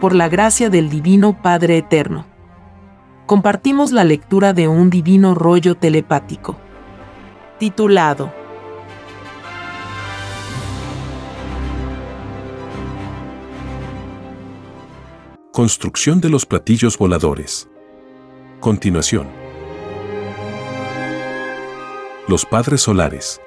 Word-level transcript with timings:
por 0.00 0.14
la 0.14 0.28
gracia 0.28 0.70
del 0.70 0.90
Divino 0.90 1.42
Padre 1.42 1.78
Eterno. 1.78 2.26
Compartimos 3.26 3.92
la 3.92 4.04
lectura 4.04 4.52
de 4.52 4.68
un 4.68 4.90
divino 4.90 5.34
rollo 5.34 5.74
telepático, 5.74 6.56
titulado 7.58 8.32
Construcción 15.58 16.20
de 16.20 16.28
los 16.28 16.46
platillos 16.46 16.96
voladores. 16.96 17.68
Continuación. 18.60 19.26
Los 22.28 22.46
padres 22.46 22.82
solares. 22.82 23.40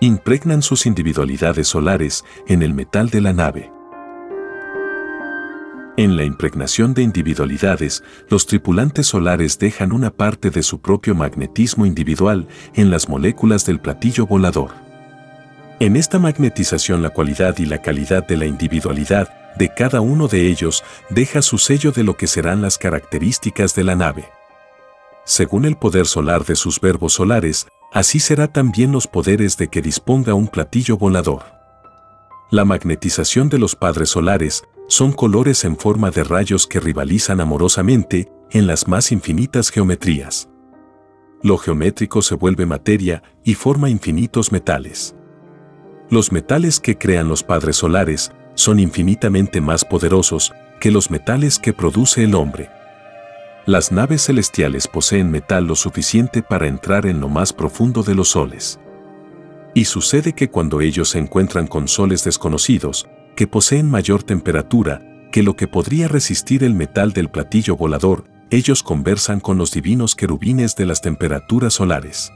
Impregnan 0.00 0.62
sus 0.62 0.86
individualidades 0.86 1.68
solares 1.68 2.24
en 2.46 2.62
el 2.62 2.72
metal 2.72 3.10
de 3.10 3.20
la 3.20 3.34
nave. 3.34 3.70
En 6.00 6.16
la 6.16 6.24
impregnación 6.24 6.94
de 6.94 7.02
individualidades, 7.02 8.02
los 8.30 8.46
tripulantes 8.46 9.08
solares 9.08 9.58
dejan 9.58 9.92
una 9.92 10.10
parte 10.10 10.48
de 10.48 10.62
su 10.62 10.80
propio 10.80 11.14
magnetismo 11.14 11.84
individual 11.84 12.48
en 12.72 12.90
las 12.90 13.10
moléculas 13.10 13.66
del 13.66 13.80
platillo 13.80 14.26
volador. 14.26 14.70
En 15.78 15.96
esta 15.96 16.18
magnetización 16.18 17.02
la 17.02 17.10
cualidad 17.10 17.58
y 17.58 17.66
la 17.66 17.82
calidad 17.82 18.26
de 18.26 18.38
la 18.38 18.46
individualidad 18.46 19.28
de 19.58 19.74
cada 19.74 20.00
uno 20.00 20.26
de 20.26 20.46
ellos 20.46 20.84
deja 21.10 21.42
su 21.42 21.58
sello 21.58 21.92
de 21.92 22.02
lo 22.02 22.16
que 22.16 22.28
serán 22.28 22.62
las 22.62 22.78
características 22.78 23.74
de 23.74 23.84
la 23.84 23.94
nave. 23.94 24.24
Según 25.26 25.66
el 25.66 25.76
poder 25.76 26.06
solar 26.06 26.46
de 26.46 26.56
sus 26.56 26.80
verbos 26.80 27.12
solares, 27.12 27.66
así 27.92 28.20
será 28.20 28.48
también 28.48 28.90
los 28.90 29.06
poderes 29.06 29.58
de 29.58 29.68
que 29.68 29.82
disponga 29.82 30.32
un 30.32 30.48
platillo 30.48 30.96
volador. 30.96 31.42
La 32.50 32.64
magnetización 32.64 33.50
de 33.50 33.58
los 33.58 33.76
padres 33.76 34.08
solares 34.08 34.64
son 34.90 35.12
colores 35.12 35.64
en 35.64 35.76
forma 35.76 36.10
de 36.10 36.24
rayos 36.24 36.66
que 36.66 36.80
rivalizan 36.80 37.40
amorosamente 37.40 38.28
en 38.50 38.66
las 38.66 38.88
más 38.88 39.12
infinitas 39.12 39.70
geometrías. 39.70 40.48
Lo 41.44 41.58
geométrico 41.58 42.22
se 42.22 42.34
vuelve 42.34 42.66
materia 42.66 43.22
y 43.44 43.54
forma 43.54 43.88
infinitos 43.88 44.50
metales. 44.50 45.14
Los 46.10 46.32
metales 46.32 46.80
que 46.80 46.98
crean 46.98 47.28
los 47.28 47.44
padres 47.44 47.76
solares 47.76 48.32
son 48.54 48.80
infinitamente 48.80 49.60
más 49.60 49.84
poderosos 49.84 50.52
que 50.80 50.90
los 50.90 51.08
metales 51.08 51.60
que 51.60 51.72
produce 51.72 52.24
el 52.24 52.34
hombre. 52.34 52.68
Las 53.66 53.92
naves 53.92 54.24
celestiales 54.24 54.88
poseen 54.88 55.30
metal 55.30 55.66
lo 55.66 55.76
suficiente 55.76 56.42
para 56.42 56.66
entrar 56.66 57.06
en 57.06 57.20
lo 57.20 57.28
más 57.28 57.52
profundo 57.52 58.02
de 58.02 58.16
los 58.16 58.30
soles. 58.30 58.80
Y 59.72 59.84
sucede 59.84 60.32
que 60.32 60.50
cuando 60.50 60.80
ellos 60.80 61.10
se 61.10 61.20
encuentran 61.20 61.68
con 61.68 61.86
soles 61.86 62.24
desconocidos, 62.24 63.06
que 63.40 63.46
poseen 63.46 63.90
mayor 63.90 64.22
temperatura 64.22 65.00
que 65.32 65.42
lo 65.42 65.56
que 65.56 65.66
podría 65.66 66.08
resistir 66.08 66.62
el 66.62 66.74
metal 66.74 67.14
del 67.14 67.30
platillo 67.30 67.74
volador, 67.74 68.24
ellos 68.50 68.82
conversan 68.82 69.40
con 69.40 69.56
los 69.56 69.70
divinos 69.70 70.14
querubines 70.14 70.76
de 70.76 70.84
las 70.84 71.00
temperaturas 71.00 71.72
solares. 71.72 72.34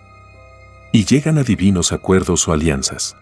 Y 0.95 1.05
llegan 1.05 1.37
a 1.37 1.43
divinos 1.43 1.93
acuerdos 1.93 2.49
o 2.49 2.55
alianzas. 2.55 3.17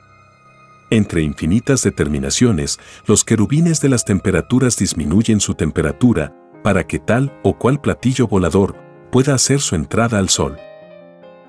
Entre 0.91 1.23
infinitas 1.23 1.83
determinaciones, 1.83 2.79
los 3.05 3.25
querubines 3.25 3.81
de 3.81 3.89
las 3.89 4.05
temperaturas 4.05 4.77
disminuyen 4.77 5.41
su 5.41 5.55
temperatura 5.55 6.33
para 6.63 6.87
que 6.87 7.01
tal 7.01 7.37
o 7.43 7.59
cual 7.59 7.81
platillo 7.81 8.29
volador 8.29 8.77
pueda 9.11 9.35
hacer 9.35 9.59
su 9.59 9.75
entrada 9.75 10.21
al 10.21 10.29
Sol. 10.29 10.57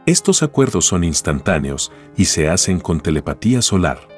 Estos 0.08 0.42
acuerdos 0.42 0.86
son 0.86 1.04
instantáneos 1.04 1.92
y 2.18 2.26
se 2.26 2.50
hacen 2.50 2.80
con 2.80 3.02
telepatía 3.02 3.62
solar. 3.62 4.13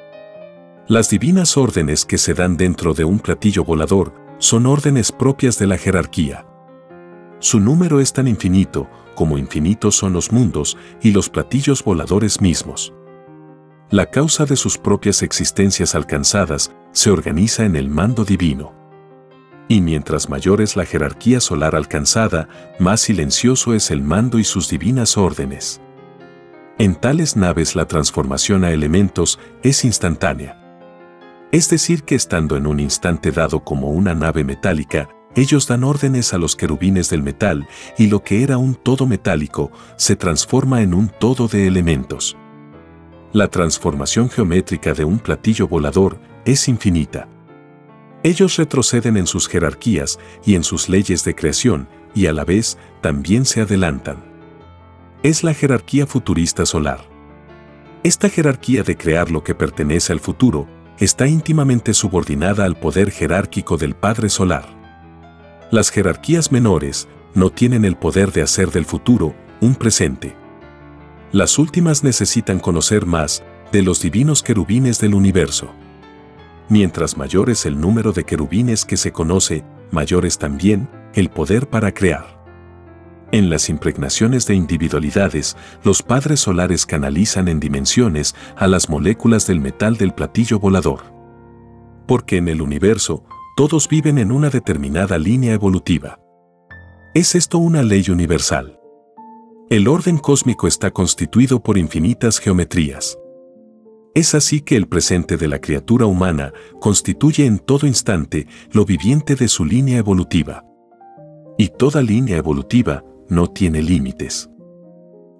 Las 0.88 1.10
divinas 1.10 1.56
órdenes 1.56 2.04
que 2.04 2.18
se 2.18 2.34
dan 2.34 2.56
dentro 2.56 2.94
de 2.94 3.04
un 3.04 3.18
platillo 3.18 3.64
volador 3.64 4.14
son 4.38 4.66
órdenes 4.66 5.12
propias 5.12 5.58
de 5.58 5.66
la 5.66 5.78
jerarquía. 5.78 6.46
Su 7.38 7.60
número 7.60 8.00
es 8.00 8.12
tan 8.12 8.28
infinito 8.28 8.88
como 9.14 9.38
infinitos 9.38 9.96
son 9.96 10.12
los 10.12 10.30
mundos 10.30 10.76
y 11.02 11.10
los 11.10 11.28
platillos 11.28 11.82
voladores 11.82 12.40
mismos 12.40 12.92
la 13.90 14.06
causa 14.06 14.44
de 14.46 14.56
sus 14.56 14.78
propias 14.78 15.22
existencias 15.22 15.94
alcanzadas 15.94 16.72
se 16.90 17.10
organiza 17.10 17.64
en 17.64 17.76
el 17.76 17.88
mando 17.88 18.24
divino. 18.24 18.74
Y 19.68 19.80
mientras 19.80 20.28
mayor 20.28 20.60
es 20.60 20.76
la 20.76 20.84
jerarquía 20.84 21.40
solar 21.40 21.76
alcanzada, 21.76 22.48
más 22.80 23.00
silencioso 23.00 23.74
es 23.74 23.92
el 23.92 24.02
mando 24.02 24.38
y 24.40 24.44
sus 24.44 24.68
divinas 24.68 25.16
órdenes. 25.16 25.80
En 26.78 26.96
tales 26.96 27.36
naves 27.36 27.76
la 27.76 27.86
transformación 27.86 28.64
a 28.64 28.72
elementos 28.72 29.38
es 29.62 29.84
instantánea. 29.84 30.65
Es 31.52 31.70
decir, 31.70 32.02
que 32.02 32.14
estando 32.14 32.56
en 32.56 32.66
un 32.66 32.80
instante 32.80 33.30
dado 33.30 33.64
como 33.64 33.90
una 33.90 34.14
nave 34.14 34.44
metálica, 34.44 35.08
ellos 35.34 35.66
dan 35.66 35.84
órdenes 35.84 36.32
a 36.32 36.38
los 36.38 36.56
querubines 36.56 37.10
del 37.10 37.22
metal 37.22 37.68
y 37.98 38.06
lo 38.08 38.22
que 38.22 38.42
era 38.42 38.58
un 38.58 38.74
todo 38.74 39.06
metálico 39.06 39.70
se 39.96 40.16
transforma 40.16 40.82
en 40.82 40.94
un 40.94 41.08
todo 41.08 41.46
de 41.46 41.66
elementos 41.66 42.36
la 43.36 43.48
transformación 43.48 44.30
geométrica 44.30 44.94
de 44.94 45.04
un 45.04 45.18
platillo 45.18 45.68
volador 45.68 46.18
es 46.46 46.68
infinita. 46.68 47.28
Ellos 48.22 48.56
retroceden 48.56 49.18
en 49.18 49.26
sus 49.26 49.46
jerarquías 49.46 50.18
y 50.46 50.54
en 50.54 50.64
sus 50.64 50.88
leyes 50.88 51.22
de 51.22 51.34
creación 51.34 51.86
y 52.14 52.28
a 52.28 52.32
la 52.32 52.46
vez 52.46 52.78
también 53.02 53.44
se 53.44 53.60
adelantan. 53.60 54.24
Es 55.22 55.44
la 55.44 55.52
jerarquía 55.52 56.06
futurista 56.06 56.64
solar. 56.64 57.00
Esta 58.02 58.30
jerarquía 58.30 58.82
de 58.82 58.96
crear 58.96 59.30
lo 59.30 59.44
que 59.44 59.54
pertenece 59.54 60.14
al 60.14 60.20
futuro 60.20 60.66
está 60.98 61.26
íntimamente 61.26 61.92
subordinada 61.92 62.64
al 62.64 62.76
poder 62.76 63.10
jerárquico 63.10 63.76
del 63.76 63.94
Padre 63.94 64.28
Solar. 64.28 64.66
Las 65.70 65.90
jerarquías 65.90 66.52
menores 66.52 67.08
no 67.34 67.50
tienen 67.50 67.84
el 67.84 67.96
poder 67.96 68.32
de 68.32 68.42
hacer 68.42 68.70
del 68.70 68.84
futuro 68.84 69.34
un 69.60 69.74
presente. 69.74 70.34
Las 71.32 71.58
últimas 71.58 72.02
necesitan 72.02 72.60
conocer 72.60 73.04
más 73.04 73.42
de 73.72 73.82
los 73.82 74.00
divinos 74.00 74.42
querubines 74.42 75.00
del 75.00 75.14
universo. 75.14 75.74
Mientras 76.68 77.16
mayor 77.16 77.50
es 77.50 77.66
el 77.66 77.78
número 77.80 78.12
de 78.12 78.24
querubines 78.24 78.84
que 78.84 78.96
se 78.96 79.12
conoce, 79.12 79.64
mayor 79.90 80.24
es 80.24 80.38
también 80.38 80.88
el 81.14 81.28
poder 81.28 81.68
para 81.68 81.92
crear. 81.92 82.35
En 83.32 83.50
las 83.50 83.68
impregnaciones 83.68 84.46
de 84.46 84.54
individualidades, 84.54 85.56
los 85.82 86.02
padres 86.02 86.40
solares 86.40 86.86
canalizan 86.86 87.48
en 87.48 87.58
dimensiones 87.58 88.34
a 88.56 88.68
las 88.68 88.88
moléculas 88.88 89.46
del 89.46 89.60
metal 89.60 89.96
del 89.96 90.14
platillo 90.14 90.60
volador. 90.60 91.00
Porque 92.06 92.36
en 92.36 92.48
el 92.48 92.62
universo, 92.62 93.24
todos 93.56 93.88
viven 93.88 94.18
en 94.18 94.30
una 94.30 94.48
determinada 94.48 95.18
línea 95.18 95.54
evolutiva. 95.54 96.20
¿Es 97.14 97.34
esto 97.34 97.58
una 97.58 97.82
ley 97.82 98.04
universal? 98.10 98.78
El 99.70 99.88
orden 99.88 100.18
cósmico 100.18 100.68
está 100.68 100.92
constituido 100.92 101.60
por 101.60 101.78
infinitas 101.78 102.38
geometrías. 102.38 103.18
Es 104.14 104.34
así 104.34 104.60
que 104.60 104.76
el 104.76 104.86
presente 104.86 105.36
de 105.36 105.48
la 105.48 105.60
criatura 105.60 106.06
humana 106.06 106.52
constituye 106.80 107.44
en 107.44 107.58
todo 107.58 107.86
instante 107.86 108.46
lo 108.70 108.84
viviente 108.84 109.34
de 109.34 109.48
su 109.48 109.64
línea 109.64 109.98
evolutiva. 109.98 110.64
Y 111.58 111.68
toda 111.68 112.02
línea 112.02 112.36
evolutiva 112.36 113.02
no 113.28 113.48
tiene 113.48 113.82
límites. 113.82 114.50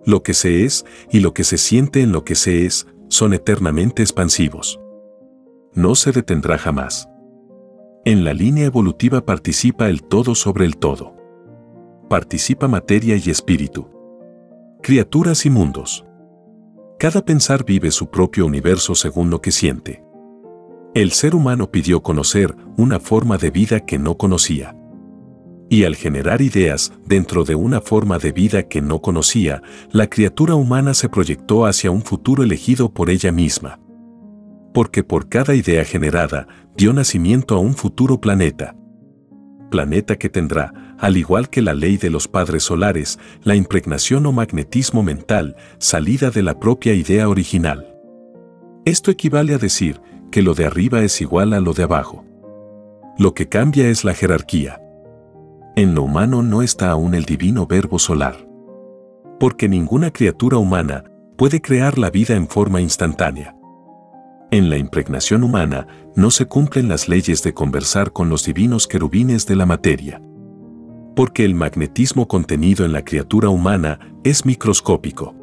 Lo 0.05 0.23
que 0.23 0.35
se 0.35 0.65
es 0.65 0.85
y 1.11 1.21
lo 1.21 1.35
que 1.35 1.45
se 1.45 1.59
siente 1.59 2.03
en 2.03 2.13
lo 2.13 2.25
que 2.25 2.35
se 2.35 2.67
es 2.67 2.87
son 3.09 3.35
eternamente 3.35 4.03
expansivos. 4.03 4.81
No 5.75 5.95
se 5.95 6.13
detendrá 6.13 6.59
jamás. 6.59 7.09
En 8.05 8.25
la 8.25 8.35
línea 8.35 8.67
evolutiva 8.67 9.25
participa 9.25 9.89
el 9.89 10.03
todo 10.03 10.35
sobre 10.35 10.65
el 10.65 10.77
todo. 10.77 11.17
Participa 12.09 12.69
materia 12.69 13.17
y 13.17 13.31
espíritu 13.31 13.97
criaturas 14.87 15.45
y 15.45 15.51
mundos. 15.51 16.07
Cada 16.97 17.25
pensar 17.25 17.65
vive 17.65 17.91
su 17.91 18.09
propio 18.09 18.47
universo 18.47 18.95
según 18.95 19.31
lo 19.31 19.41
que 19.41 19.51
siente. 19.51 20.05
El 20.95 21.11
ser 21.11 21.35
humano 21.35 21.73
pidió 21.73 22.05
conocer 22.05 22.55
una 22.77 23.01
forma 23.01 23.37
de 23.37 23.51
vida 23.51 23.81
que 23.81 23.99
no 23.99 24.17
conocía. 24.17 24.76
Y 25.69 25.85
al 25.85 25.97
generar 25.97 26.43
ideas 26.43 26.93
dentro 27.07 27.45
de 27.45 27.55
una 27.55 27.81
forma 27.81 28.19
de 28.19 28.33
vida 28.33 28.65
que 28.65 28.81
no 28.81 29.01
conocía, 29.01 29.63
la 29.91 30.09
criatura 30.09 30.55
humana 30.55 30.95
se 30.95 31.09
proyectó 31.09 31.67
hacia 31.67 31.91
un 31.91 32.03
futuro 32.03 32.43
elegido 32.43 32.93
por 32.93 33.11
ella 33.11 33.33
misma. 33.33 33.81
Porque 34.73 35.03
por 35.03 35.29
cada 35.29 35.55
idea 35.55 35.85
generada 35.85 36.47
dio 36.77 36.93
nacimiento 36.93 37.57
a 37.57 37.59
un 37.59 37.75
futuro 37.75 38.21
planeta 38.21 38.77
planeta 39.67 40.17
que 40.17 40.29
tendrá, 40.29 40.73
al 40.99 41.17
igual 41.17 41.51
que 41.51 41.63
la 41.63 41.75
ley 41.75 41.97
de 41.97 42.11
los 42.11 42.29
padres 42.29 42.65
solares, 42.65 43.19
la 43.43 43.57
impregnación 43.57 44.27
o 44.27 44.33
magnetismo 44.33 45.03
mental 45.03 45.57
salida 45.79 46.31
de 46.31 46.43
la 46.43 46.59
propia 46.59 46.95
idea 46.95 47.29
original. 47.29 47.95
Esto 48.85 49.11
equivale 49.11 49.55
a 49.55 49.59
decir 49.59 50.01
que 50.31 50.43
lo 50.43 50.55
de 50.55 50.67
arriba 50.67 51.03
es 51.03 51.21
igual 51.21 51.53
a 51.53 51.61
lo 51.61 51.73
de 51.73 51.83
abajo. 51.83 52.25
Lo 53.19 53.35
que 53.35 53.49
cambia 53.49 53.89
es 53.89 54.05
la 54.05 54.15
jerarquía. 54.15 54.81
En 55.79 55.95
lo 55.95 56.05
humano 56.05 56.43
no 56.43 56.63
está 56.63 56.91
aún 56.91 57.15
el 57.15 57.27
divino 57.27 57.67
verbo 57.67 57.99
solar. 57.99 58.49
Porque 59.39 59.69
ninguna 59.69 60.11
criatura 60.11 60.57
humana 60.57 61.05
puede 61.37 61.61
crear 61.61 61.99
la 61.99 62.09
vida 62.09 62.35
en 62.35 62.49
forma 62.49 62.81
instantánea. 62.81 63.55
En 64.51 64.71
la 64.71 64.79
impregnación 64.79 65.45
humana 65.45 65.87
no 66.15 66.31
se 66.31 66.47
cumplen 66.47 66.89
las 66.89 67.11
leyes 67.11 67.43
de 67.43 67.53
conversar 67.53 68.15
con 68.15 68.31
los 68.31 68.47
divinos 68.47 68.89
querubines 68.89 69.47
de 69.47 69.55
la 69.55 69.67
materia. 69.67 70.23
Porque 71.15 71.45
el 71.45 71.55
magnetismo 71.55 72.27
contenido 72.27 72.87
en 72.87 72.93
la 72.93 73.05
criatura 73.05 73.51
humana 73.51 74.01
es 74.25 74.47
microscópico. 74.47 75.35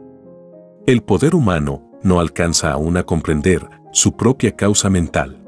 El 0.88 1.04
poder 1.04 1.36
humano 1.36 1.92
no 2.02 2.20
alcanza 2.20 2.72
aún 2.72 2.98
a 2.98 3.04
comprender 3.04 3.70
su 3.92 4.18
propia 4.18 4.56
causa 4.56 4.90
mental. 4.90 5.46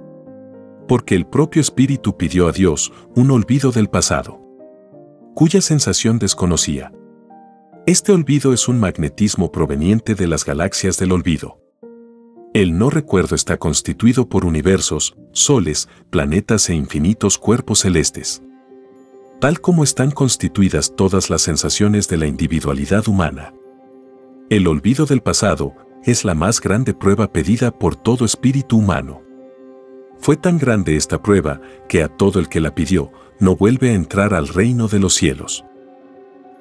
Porque 0.87 1.15
el 1.15 1.25
propio 1.25 1.59
espíritu 1.59 2.15
pidió 2.17 2.47
a 2.47 2.51
Dios 2.51 2.93
un 3.15 3.31
olvido 3.31 3.71
del 3.71 3.89
pasado, 3.89 4.44
cuya 5.35 5.59
sensación 5.59 6.17
desconocía. 6.17 6.93
Este 7.85 8.13
olvido 8.13 8.53
es 8.53 8.69
un 8.69 8.79
magnetismo 8.79 9.51
proveniente 9.51 10.15
de 10.15 10.27
las 10.27 10.45
galaxias 10.45 10.97
del 10.97 11.11
olvido. 11.11 11.59
El 12.53 12.77
no 12.77 12.89
recuerdo 12.89 13.35
está 13.35 13.57
constituido 13.57 14.29
por 14.29 14.45
universos, 14.45 15.17
soles, 15.33 15.89
planetas 16.09 16.69
e 16.69 16.73
infinitos 16.73 17.37
cuerpos 17.37 17.79
celestes. 17.79 18.41
Tal 19.41 19.59
como 19.59 19.83
están 19.83 20.09
constituidas 20.09 20.95
todas 20.95 21.29
las 21.29 21.41
sensaciones 21.41 22.07
de 22.07 22.15
la 22.15 22.27
individualidad 22.27 23.05
humana. 23.09 23.53
El 24.49 24.67
olvido 24.67 25.05
del 25.05 25.21
pasado 25.21 25.75
es 26.05 26.23
la 26.23 26.33
más 26.33 26.61
grande 26.61 26.93
prueba 26.93 27.33
pedida 27.33 27.77
por 27.77 27.97
todo 27.97 28.23
espíritu 28.23 28.77
humano. 28.77 29.21
Fue 30.17 30.37
tan 30.37 30.57
grande 30.57 30.95
esta 30.95 31.21
prueba 31.21 31.59
que 31.89 32.03
a 32.03 32.07
todo 32.07 32.39
el 32.39 32.47
que 32.47 32.61
la 32.61 32.73
pidió 32.73 33.11
no 33.39 33.55
vuelve 33.55 33.89
a 33.89 33.93
entrar 33.93 34.33
al 34.33 34.47
reino 34.47 34.87
de 34.87 34.99
los 34.99 35.13
cielos 35.13 35.65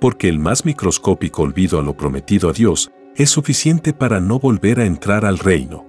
porque 0.04 0.28
el 0.28 0.38
más 0.38 0.66
microscópico 0.66 1.40
olvido 1.40 1.78
a 1.78 1.82
lo 1.82 1.96
prometido 1.96 2.50
a 2.50 2.52
Dios 2.52 2.90
es 3.16 3.30
suficiente 3.30 3.94
para 3.94 4.20
no 4.20 4.38
volver 4.38 4.80
a 4.80 4.84
entrar 4.84 5.24
al 5.24 5.38
reino. 5.38 5.86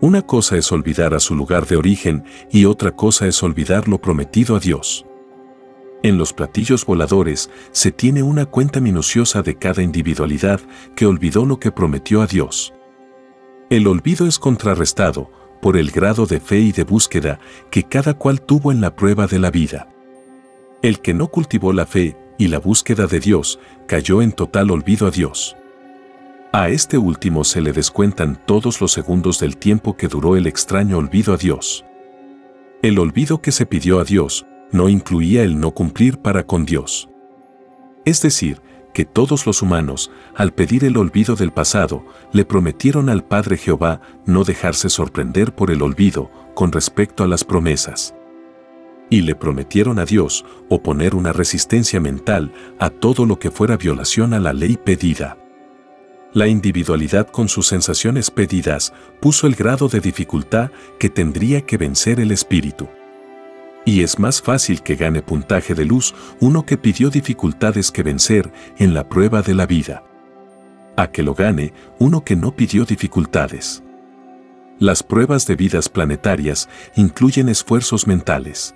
Una 0.00 0.22
cosa 0.22 0.56
es 0.56 0.72
olvidar 0.72 1.12
a 1.12 1.20
su 1.20 1.34
lugar 1.34 1.66
de 1.66 1.76
origen 1.76 2.24
y 2.50 2.64
otra 2.64 2.92
cosa 2.92 3.26
es 3.26 3.42
olvidar 3.42 3.86
lo 3.86 4.00
prometido 4.00 4.56
a 4.56 4.60
Dios. 4.60 5.04
En 6.02 6.16
los 6.16 6.32
platillos 6.32 6.86
voladores 6.86 7.50
se 7.70 7.92
tiene 7.92 8.22
una 8.22 8.46
cuenta 8.46 8.80
minuciosa 8.80 9.42
de 9.42 9.56
cada 9.56 9.82
individualidad 9.82 10.62
que 10.96 11.04
olvidó 11.04 11.44
lo 11.44 11.60
que 11.60 11.70
prometió 11.70 12.22
a 12.22 12.26
Dios. 12.26 12.72
El 13.68 13.86
olvido 13.88 14.26
es 14.26 14.38
contrarrestado 14.38 15.30
por 15.60 15.76
el 15.76 15.90
grado 15.90 16.26
de 16.26 16.40
fe 16.40 16.58
y 16.58 16.72
de 16.72 16.84
búsqueda 16.84 17.38
que 17.70 17.84
cada 17.84 18.14
cual 18.14 18.40
tuvo 18.40 18.72
en 18.72 18.80
la 18.80 18.94
prueba 18.94 19.26
de 19.26 19.38
la 19.38 19.50
vida. 19.50 19.88
El 20.82 21.00
que 21.00 21.14
no 21.14 21.28
cultivó 21.28 21.72
la 21.72 21.86
fe 21.86 22.16
y 22.38 22.48
la 22.48 22.58
búsqueda 22.58 23.06
de 23.06 23.20
Dios 23.20 23.58
cayó 23.86 24.22
en 24.22 24.32
total 24.32 24.70
olvido 24.70 25.06
a 25.06 25.10
Dios. 25.10 25.56
A 26.52 26.70
este 26.70 26.96
último 26.96 27.44
se 27.44 27.60
le 27.60 27.72
descuentan 27.72 28.40
todos 28.46 28.80
los 28.80 28.92
segundos 28.92 29.38
del 29.40 29.56
tiempo 29.56 29.96
que 29.96 30.08
duró 30.08 30.36
el 30.36 30.46
extraño 30.46 30.96
olvido 30.98 31.34
a 31.34 31.36
Dios. 31.36 31.84
El 32.80 32.98
olvido 32.98 33.42
que 33.42 33.52
se 33.52 33.66
pidió 33.66 34.00
a 34.00 34.04
Dios 34.04 34.46
no 34.70 34.88
incluía 34.88 35.42
el 35.42 35.58
no 35.58 35.72
cumplir 35.72 36.18
para 36.18 36.44
con 36.44 36.64
Dios. 36.64 37.10
Es 38.04 38.22
decir, 38.22 38.62
que 38.98 39.04
todos 39.04 39.46
los 39.46 39.62
humanos, 39.62 40.10
al 40.34 40.52
pedir 40.52 40.84
el 40.84 40.96
olvido 40.96 41.36
del 41.36 41.52
pasado, 41.52 42.04
le 42.32 42.44
prometieron 42.44 43.08
al 43.08 43.22
Padre 43.22 43.56
Jehová 43.56 44.00
no 44.26 44.42
dejarse 44.42 44.88
sorprender 44.88 45.54
por 45.54 45.70
el 45.70 45.82
olvido 45.82 46.32
con 46.56 46.72
respecto 46.72 47.22
a 47.22 47.28
las 47.28 47.44
promesas 47.44 48.16
y 49.08 49.20
le 49.20 49.36
prometieron 49.36 50.00
a 50.00 50.04
Dios 50.04 50.44
oponer 50.68 51.14
una 51.14 51.32
resistencia 51.32 52.00
mental 52.00 52.52
a 52.80 52.90
todo 52.90 53.24
lo 53.24 53.38
que 53.38 53.52
fuera 53.52 53.76
violación 53.76 54.34
a 54.34 54.40
la 54.40 54.52
ley 54.52 54.76
pedida. 54.76 55.38
La 56.32 56.48
individualidad 56.48 57.28
con 57.28 57.48
sus 57.48 57.68
sensaciones 57.68 58.32
pedidas 58.32 58.92
puso 59.20 59.46
el 59.46 59.54
grado 59.54 59.86
de 59.86 60.00
dificultad 60.00 60.72
que 60.98 61.08
tendría 61.08 61.60
que 61.60 61.76
vencer 61.76 62.18
el 62.18 62.32
espíritu. 62.32 62.88
Y 63.84 64.02
es 64.02 64.18
más 64.18 64.42
fácil 64.42 64.82
que 64.82 64.96
gane 64.96 65.22
puntaje 65.22 65.74
de 65.74 65.84
luz 65.84 66.14
uno 66.40 66.66
que 66.66 66.76
pidió 66.76 67.10
dificultades 67.10 67.90
que 67.90 68.02
vencer 68.02 68.52
en 68.78 68.92
la 68.94 69.08
prueba 69.08 69.42
de 69.42 69.54
la 69.54 69.66
vida. 69.66 70.04
A 70.96 71.10
que 71.10 71.22
lo 71.22 71.34
gane 71.34 71.72
uno 71.98 72.24
que 72.24 72.36
no 72.36 72.54
pidió 72.54 72.84
dificultades. 72.84 73.82
Las 74.78 75.02
pruebas 75.02 75.46
de 75.46 75.56
vidas 75.56 75.88
planetarias 75.88 76.68
incluyen 76.96 77.48
esfuerzos 77.48 78.06
mentales. 78.06 78.74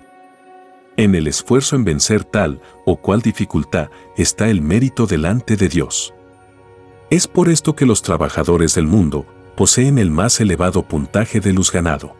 En 0.97 1.15
el 1.15 1.27
esfuerzo 1.27 1.75
en 1.75 1.83
vencer 1.83 2.23
tal 2.23 2.61
o 2.85 2.97
cual 2.97 3.21
dificultad 3.21 3.89
está 4.17 4.49
el 4.49 4.61
mérito 4.61 5.05
delante 5.05 5.55
de 5.55 5.69
Dios. 5.69 6.13
Es 7.09 7.27
por 7.27 7.49
esto 7.49 7.75
que 7.75 7.85
los 7.85 8.01
trabajadores 8.01 8.75
del 8.75 8.87
mundo 8.87 9.25
poseen 9.55 9.97
el 9.97 10.11
más 10.11 10.39
elevado 10.39 10.83
puntaje 10.87 11.39
de 11.39 11.53
luz 11.53 11.71
ganado. 11.71 12.15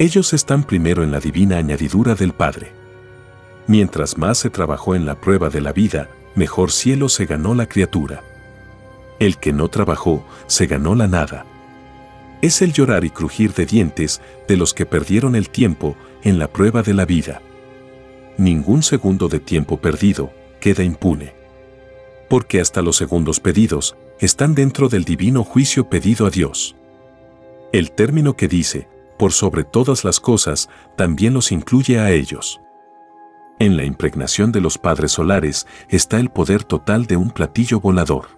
Ellos 0.00 0.32
están 0.32 0.64
primero 0.64 1.04
en 1.04 1.12
la 1.12 1.20
divina 1.20 1.58
añadidura 1.58 2.16
del 2.16 2.32
Padre. 2.32 2.72
Mientras 3.68 4.18
más 4.18 4.38
se 4.38 4.50
trabajó 4.50 4.96
en 4.96 5.06
la 5.06 5.20
prueba 5.20 5.48
de 5.48 5.60
la 5.60 5.72
vida, 5.72 6.08
mejor 6.34 6.72
cielo 6.72 7.08
se 7.08 7.26
ganó 7.26 7.54
la 7.54 7.66
criatura. 7.66 8.24
El 9.20 9.36
que 9.36 9.52
no 9.52 9.68
trabajó, 9.68 10.26
se 10.48 10.66
ganó 10.66 10.96
la 10.96 11.06
nada. 11.06 11.46
Es 12.42 12.62
el 12.62 12.72
llorar 12.72 13.04
y 13.04 13.10
crujir 13.10 13.52
de 13.54 13.66
dientes 13.66 14.20
de 14.48 14.56
los 14.56 14.74
que 14.74 14.84
perdieron 14.84 15.36
el 15.36 15.50
tiempo 15.50 15.94
en 16.24 16.40
la 16.40 16.48
prueba 16.48 16.82
de 16.82 16.94
la 16.94 17.04
vida 17.04 17.40
ningún 18.40 18.82
segundo 18.82 19.28
de 19.28 19.38
tiempo 19.38 19.76
perdido 19.76 20.32
queda 20.60 20.82
impune. 20.82 21.34
Porque 22.28 22.60
hasta 22.60 22.80
los 22.80 22.96
segundos 22.96 23.38
pedidos 23.38 23.96
están 24.18 24.54
dentro 24.54 24.88
del 24.88 25.04
divino 25.04 25.44
juicio 25.44 25.88
pedido 25.90 26.26
a 26.26 26.30
Dios. 26.30 26.74
El 27.72 27.92
término 27.92 28.36
que 28.36 28.48
dice, 28.48 28.88
por 29.20 29.34
sobre 29.34 29.64
todas 29.64 30.02
las 30.02 30.18
cosas, 30.18 30.70
también 30.96 31.34
los 31.34 31.52
incluye 31.52 31.98
a 31.98 32.10
ellos. 32.10 32.58
En 33.58 33.76
la 33.76 33.84
impregnación 33.84 34.50
de 34.50 34.62
los 34.62 34.78
padres 34.78 35.12
solares 35.12 35.66
está 35.90 36.18
el 36.18 36.30
poder 36.30 36.64
total 36.64 37.04
de 37.04 37.18
un 37.18 37.30
platillo 37.30 37.80
volador. 37.80 38.28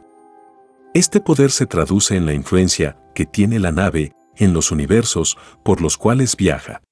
Este 0.93 1.21
poder 1.21 1.53
se 1.53 1.67
traduce 1.67 2.17
en 2.17 2.27
la 2.27 2.35
influencia 2.35 2.99
que 3.15 3.27
tiene 3.27 3.61
la 3.61 3.71
nave 3.71 4.13
en 4.35 4.53
los 4.53 4.73
universos 4.73 5.39
por 5.63 5.81
los 5.81 5.97
cuales 5.97 6.37
viaja. 6.37 6.83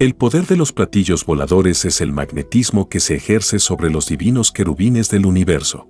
El 0.00 0.16
poder 0.16 0.46
de 0.46 0.56
los 0.56 0.72
platillos 0.72 1.24
voladores 1.24 1.84
es 1.84 2.00
el 2.00 2.10
magnetismo 2.10 2.88
que 2.88 2.98
se 2.98 3.14
ejerce 3.14 3.60
sobre 3.60 3.88
los 3.88 4.08
divinos 4.08 4.50
querubines 4.50 5.10
del 5.10 5.26
universo. 5.26 5.88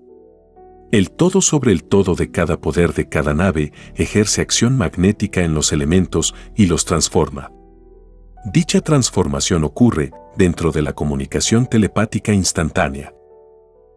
El 0.92 1.10
todo 1.10 1.40
sobre 1.40 1.72
el 1.72 1.82
todo 1.82 2.14
de 2.14 2.30
cada 2.30 2.60
poder 2.60 2.94
de 2.94 3.08
cada 3.08 3.34
nave 3.34 3.72
ejerce 3.96 4.40
acción 4.40 4.76
magnética 4.78 5.42
en 5.42 5.52
los 5.52 5.72
elementos 5.72 6.34
y 6.54 6.66
los 6.66 6.84
transforma. 6.84 7.50
Dicha 8.52 8.80
transformación 8.80 9.64
ocurre 9.64 10.12
dentro 10.36 10.70
de 10.70 10.82
la 10.82 10.92
comunicación 10.92 11.66
telepática 11.66 12.32
instantánea. 12.32 13.12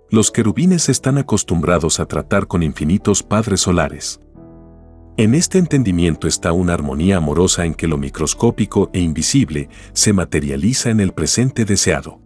Los 0.10 0.32
querubines 0.32 0.90
están 0.90 1.20
acostumbrados 1.20 2.00
a 2.00 2.08
tratar 2.08 2.48
con 2.48 2.64
infinitos 2.64 3.22
padres 3.22 3.62
solares. 3.62 4.20
En 5.18 5.36
este 5.36 5.60
entendimiento 5.60 6.28
está 6.28 6.52
una 6.54 6.74
armonía 6.74 7.18
amorosa 7.18 7.66
en 7.66 7.76
que 7.76 7.88
lo 7.88 8.00
microscópico 8.00 8.90
e 8.94 9.02
invisible 9.02 9.70
se 9.94 10.14
materializa 10.14 10.90
en 10.90 11.02
el 11.02 11.12
presente 11.12 11.66
deseado. 11.66 12.20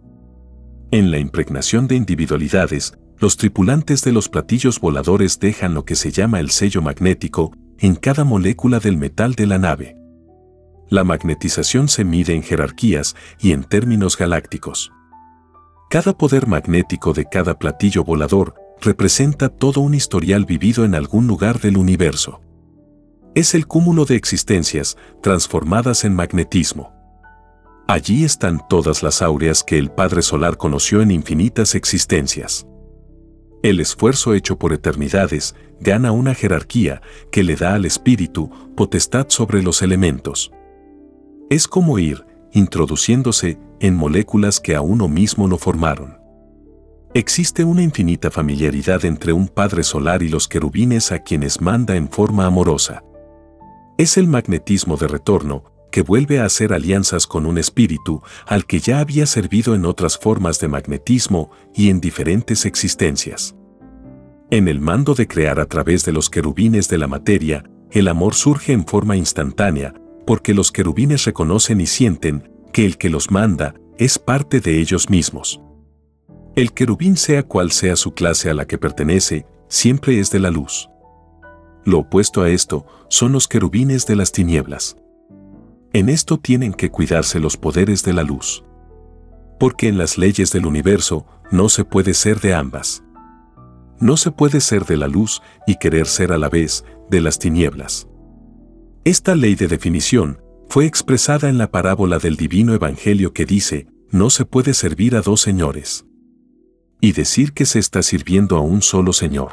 En 0.90 1.10
la 1.10 1.18
impregnación 1.18 1.88
de 1.88 1.96
individualidades, 1.96 2.96
los 3.24 3.38
tripulantes 3.38 4.04
de 4.04 4.12
los 4.12 4.28
platillos 4.28 4.80
voladores 4.80 5.40
dejan 5.40 5.72
lo 5.72 5.86
que 5.86 5.94
se 5.94 6.12
llama 6.12 6.40
el 6.40 6.50
sello 6.50 6.82
magnético 6.82 7.56
en 7.78 7.94
cada 7.94 8.22
molécula 8.22 8.80
del 8.80 8.98
metal 8.98 9.34
de 9.34 9.46
la 9.46 9.56
nave. 9.56 9.96
La 10.90 11.04
magnetización 11.04 11.88
se 11.88 12.04
mide 12.04 12.34
en 12.34 12.42
jerarquías 12.42 13.16
y 13.40 13.52
en 13.52 13.64
términos 13.64 14.18
galácticos. 14.18 14.92
Cada 15.88 16.12
poder 16.18 16.46
magnético 16.46 17.14
de 17.14 17.24
cada 17.24 17.58
platillo 17.58 18.04
volador 18.04 18.56
representa 18.82 19.48
todo 19.48 19.80
un 19.80 19.94
historial 19.94 20.44
vivido 20.44 20.84
en 20.84 20.94
algún 20.94 21.26
lugar 21.26 21.60
del 21.60 21.78
universo 21.78 22.42
es 23.34 23.54
el 23.54 23.66
cúmulo 23.66 24.04
de 24.04 24.16
existencias 24.16 24.98
transformadas 25.22 26.04
en 26.04 26.14
magnetismo. 26.14 26.92
Allí 27.88 28.22
están 28.22 28.60
todas 28.68 29.02
las 29.02 29.22
áureas 29.22 29.64
que 29.64 29.78
el 29.78 29.90
Padre 29.90 30.20
Solar 30.20 30.58
conoció 30.58 31.00
en 31.00 31.10
infinitas 31.10 31.74
existencias. 31.74 32.66
El 33.64 33.80
esfuerzo 33.80 34.34
hecho 34.34 34.58
por 34.58 34.74
eternidades 34.74 35.54
gana 35.80 36.12
una 36.12 36.34
jerarquía 36.34 37.00
que 37.32 37.42
le 37.42 37.56
da 37.56 37.72
al 37.72 37.86
espíritu 37.86 38.50
potestad 38.76 39.28
sobre 39.30 39.62
los 39.62 39.80
elementos. 39.80 40.52
Es 41.48 41.66
como 41.66 41.98
ir 41.98 42.26
introduciéndose 42.52 43.58
en 43.80 43.94
moléculas 43.94 44.60
que 44.60 44.74
a 44.74 44.82
uno 44.82 45.08
mismo 45.08 45.48
lo 45.48 45.56
formaron. 45.56 46.18
Existe 47.14 47.64
una 47.64 47.82
infinita 47.82 48.30
familiaridad 48.30 49.02
entre 49.06 49.32
un 49.32 49.48
Padre 49.48 49.82
Solar 49.82 50.22
y 50.22 50.28
los 50.28 50.46
querubines 50.46 51.10
a 51.10 51.20
quienes 51.20 51.62
manda 51.62 51.96
en 51.96 52.10
forma 52.10 52.44
amorosa. 52.44 53.02
Es 53.96 54.18
el 54.18 54.26
magnetismo 54.26 54.98
de 54.98 55.08
retorno 55.08 55.73
que 55.94 56.02
vuelve 56.02 56.40
a 56.40 56.44
hacer 56.44 56.72
alianzas 56.72 57.28
con 57.28 57.46
un 57.46 57.56
espíritu 57.56 58.20
al 58.48 58.66
que 58.66 58.80
ya 58.80 58.98
había 58.98 59.26
servido 59.26 59.76
en 59.76 59.84
otras 59.84 60.18
formas 60.18 60.58
de 60.58 60.66
magnetismo 60.66 61.52
y 61.72 61.88
en 61.88 62.00
diferentes 62.00 62.66
existencias. 62.66 63.54
En 64.50 64.66
el 64.66 64.80
mando 64.80 65.14
de 65.14 65.28
crear 65.28 65.60
a 65.60 65.66
través 65.66 66.04
de 66.04 66.10
los 66.10 66.30
querubines 66.30 66.88
de 66.88 66.98
la 66.98 67.06
materia, 67.06 67.62
el 67.92 68.08
amor 68.08 68.34
surge 68.34 68.72
en 68.72 68.84
forma 68.84 69.14
instantánea, 69.14 69.94
porque 70.26 70.52
los 70.52 70.72
querubines 70.72 71.26
reconocen 71.26 71.80
y 71.80 71.86
sienten 71.86 72.50
que 72.72 72.84
el 72.86 72.98
que 72.98 73.08
los 73.08 73.30
manda 73.30 73.76
es 73.96 74.18
parte 74.18 74.58
de 74.58 74.80
ellos 74.80 75.10
mismos. 75.10 75.60
El 76.56 76.72
querubín 76.72 77.16
sea 77.16 77.44
cual 77.44 77.70
sea 77.70 77.94
su 77.94 78.14
clase 78.14 78.50
a 78.50 78.54
la 78.54 78.66
que 78.66 78.78
pertenece, 78.78 79.46
siempre 79.68 80.18
es 80.18 80.32
de 80.32 80.40
la 80.40 80.50
luz. 80.50 80.88
Lo 81.84 82.00
opuesto 82.00 82.42
a 82.42 82.50
esto 82.50 82.84
son 83.08 83.30
los 83.30 83.46
querubines 83.46 84.08
de 84.08 84.16
las 84.16 84.32
tinieblas. 84.32 84.96
En 85.94 86.08
esto 86.08 86.38
tienen 86.38 86.74
que 86.74 86.90
cuidarse 86.90 87.38
los 87.38 87.56
poderes 87.56 88.02
de 88.02 88.12
la 88.12 88.24
luz. 88.24 88.64
Porque 89.60 89.86
en 89.86 89.96
las 89.96 90.18
leyes 90.18 90.50
del 90.50 90.66
universo 90.66 91.24
no 91.52 91.68
se 91.68 91.84
puede 91.84 92.14
ser 92.14 92.40
de 92.40 92.52
ambas. 92.52 93.04
No 94.00 94.16
se 94.16 94.32
puede 94.32 94.60
ser 94.60 94.86
de 94.86 94.96
la 94.96 95.06
luz 95.06 95.40
y 95.68 95.76
querer 95.76 96.08
ser 96.08 96.32
a 96.32 96.38
la 96.38 96.48
vez 96.48 96.84
de 97.10 97.20
las 97.20 97.38
tinieblas. 97.38 98.08
Esta 99.04 99.36
ley 99.36 99.54
de 99.54 99.68
definición 99.68 100.42
fue 100.68 100.84
expresada 100.84 101.48
en 101.48 101.58
la 101.58 101.70
parábola 101.70 102.18
del 102.18 102.36
divino 102.36 102.74
evangelio 102.74 103.32
que 103.32 103.46
dice, 103.46 103.86
no 104.10 104.30
se 104.30 104.44
puede 104.44 104.74
servir 104.74 105.14
a 105.14 105.20
dos 105.20 105.42
señores. 105.42 106.04
Y 107.00 107.12
decir 107.12 107.52
que 107.52 107.66
se 107.66 107.78
está 107.78 108.02
sirviendo 108.02 108.56
a 108.56 108.60
un 108.60 108.82
solo 108.82 109.12
señor 109.12 109.52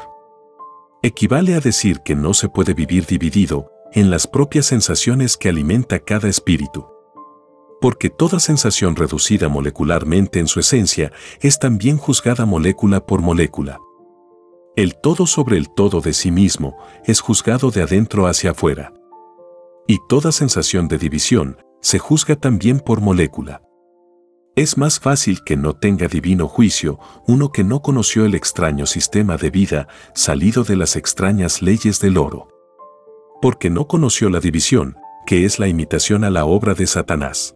equivale 1.02 1.54
a 1.54 1.60
decir 1.60 2.00
que 2.04 2.14
no 2.14 2.32
se 2.32 2.48
puede 2.48 2.74
vivir 2.74 3.06
dividido 3.06 3.71
en 3.94 4.10
las 4.10 4.26
propias 4.26 4.66
sensaciones 4.66 5.36
que 5.36 5.48
alimenta 5.48 5.98
cada 5.98 6.28
espíritu. 6.28 6.86
Porque 7.80 8.08
toda 8.08 8.40
sensación 8.40 8.96
reducida 8.96 9.48
molecularmente 9.48 10.38
en 10.38 10.46
su 10.46 10.60
esencia 10.60 11.12
es 11.40 11.58
también 11.58 11.98
juzgada 11.98 12.46
molécula 12.46 13.04
por 13.04 13.20
molécula. 13.20 13.80
El 14.76 14.94
todo 15.00 15.26
sobre 15.26 15.58
el 15.58 15.68
todo 15.68 16.00
de 16.00 16.14
sí 16.14 16.30
mismo 16.30 16.78
es 17.04 17.20
juzgado 17.20 17.70
de 17.70 17.82
adentro 17.82 18.26
hacia 18.26 18.52
afuera. 18.52 18.94
Y 19.86 19.98
toda 20.08 20.32
sensación 20.32 20.88
de 20.88 20.96
división 20.96 21.58
se 21.82 21.98
juzga 21.98 22.36
también 22.36 22.80
por 22.80 23.00
molécula. 23.00 23.62
Es 24.54 24.78
más 24.78 25.00
fácil 25.00 25.42
que 25.44 25.56
no 25.56 25.74
tenga 25.74 26.08
divino 26.08 26.46
juicio 26.46 26.98
uno 27.26 27.52
que 27.52 27.64
no 27.64 27.82
conoció 27.82 28.24
el 28.24 28.34
extraño 28.34 28.86
sistema 28.86 29.36
de 29.36 29.50
vida 29.50 29.88
salido 30.14 30.62
de 30.62 30.76
las 30.76 30.96
extrañas 30.96 31.62
leyes 31.62 32.00
del 32.00 32.16
oro. 32.16 32.51
Porque 33.42 33.68
no 33.68 33.86
conoció 33.86 34.30
la 34.30 34.40
división, 34.40 34.96
que 35.26 35.44
es 35.44 35.58
la 35.58 35.68
imitación 35.68 36.24
a 36.24 36.30
la 36.30 36.46
obra 36.46 36.72
de 36.72 36.86
Satanás. 36.86 37.54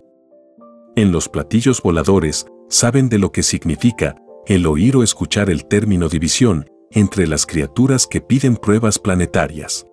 En 0.96 1.12
los 1.12 1.30
platillos 1.30 1.80
voladores 1.80 2.46
saben 2.68 3.08
de 3.08 3.18
lo 3.18 3.32
que 3.32 3.42
significa 3.42 4.16
el 4.46 4.66
oír 4.66 4.96
o 4.96 5.02
escuchar 5.02 5.48
el 5.48 5.66
término 5.66 6.10
división 6.10 6.68
entre 6.90 7.26
las 7.26 7.46
criaturas 7.46 8.06
que 8.06 8.20
piden 8.20 8.56
pruebas 8.56 8.98
planetarias 8.98 9.86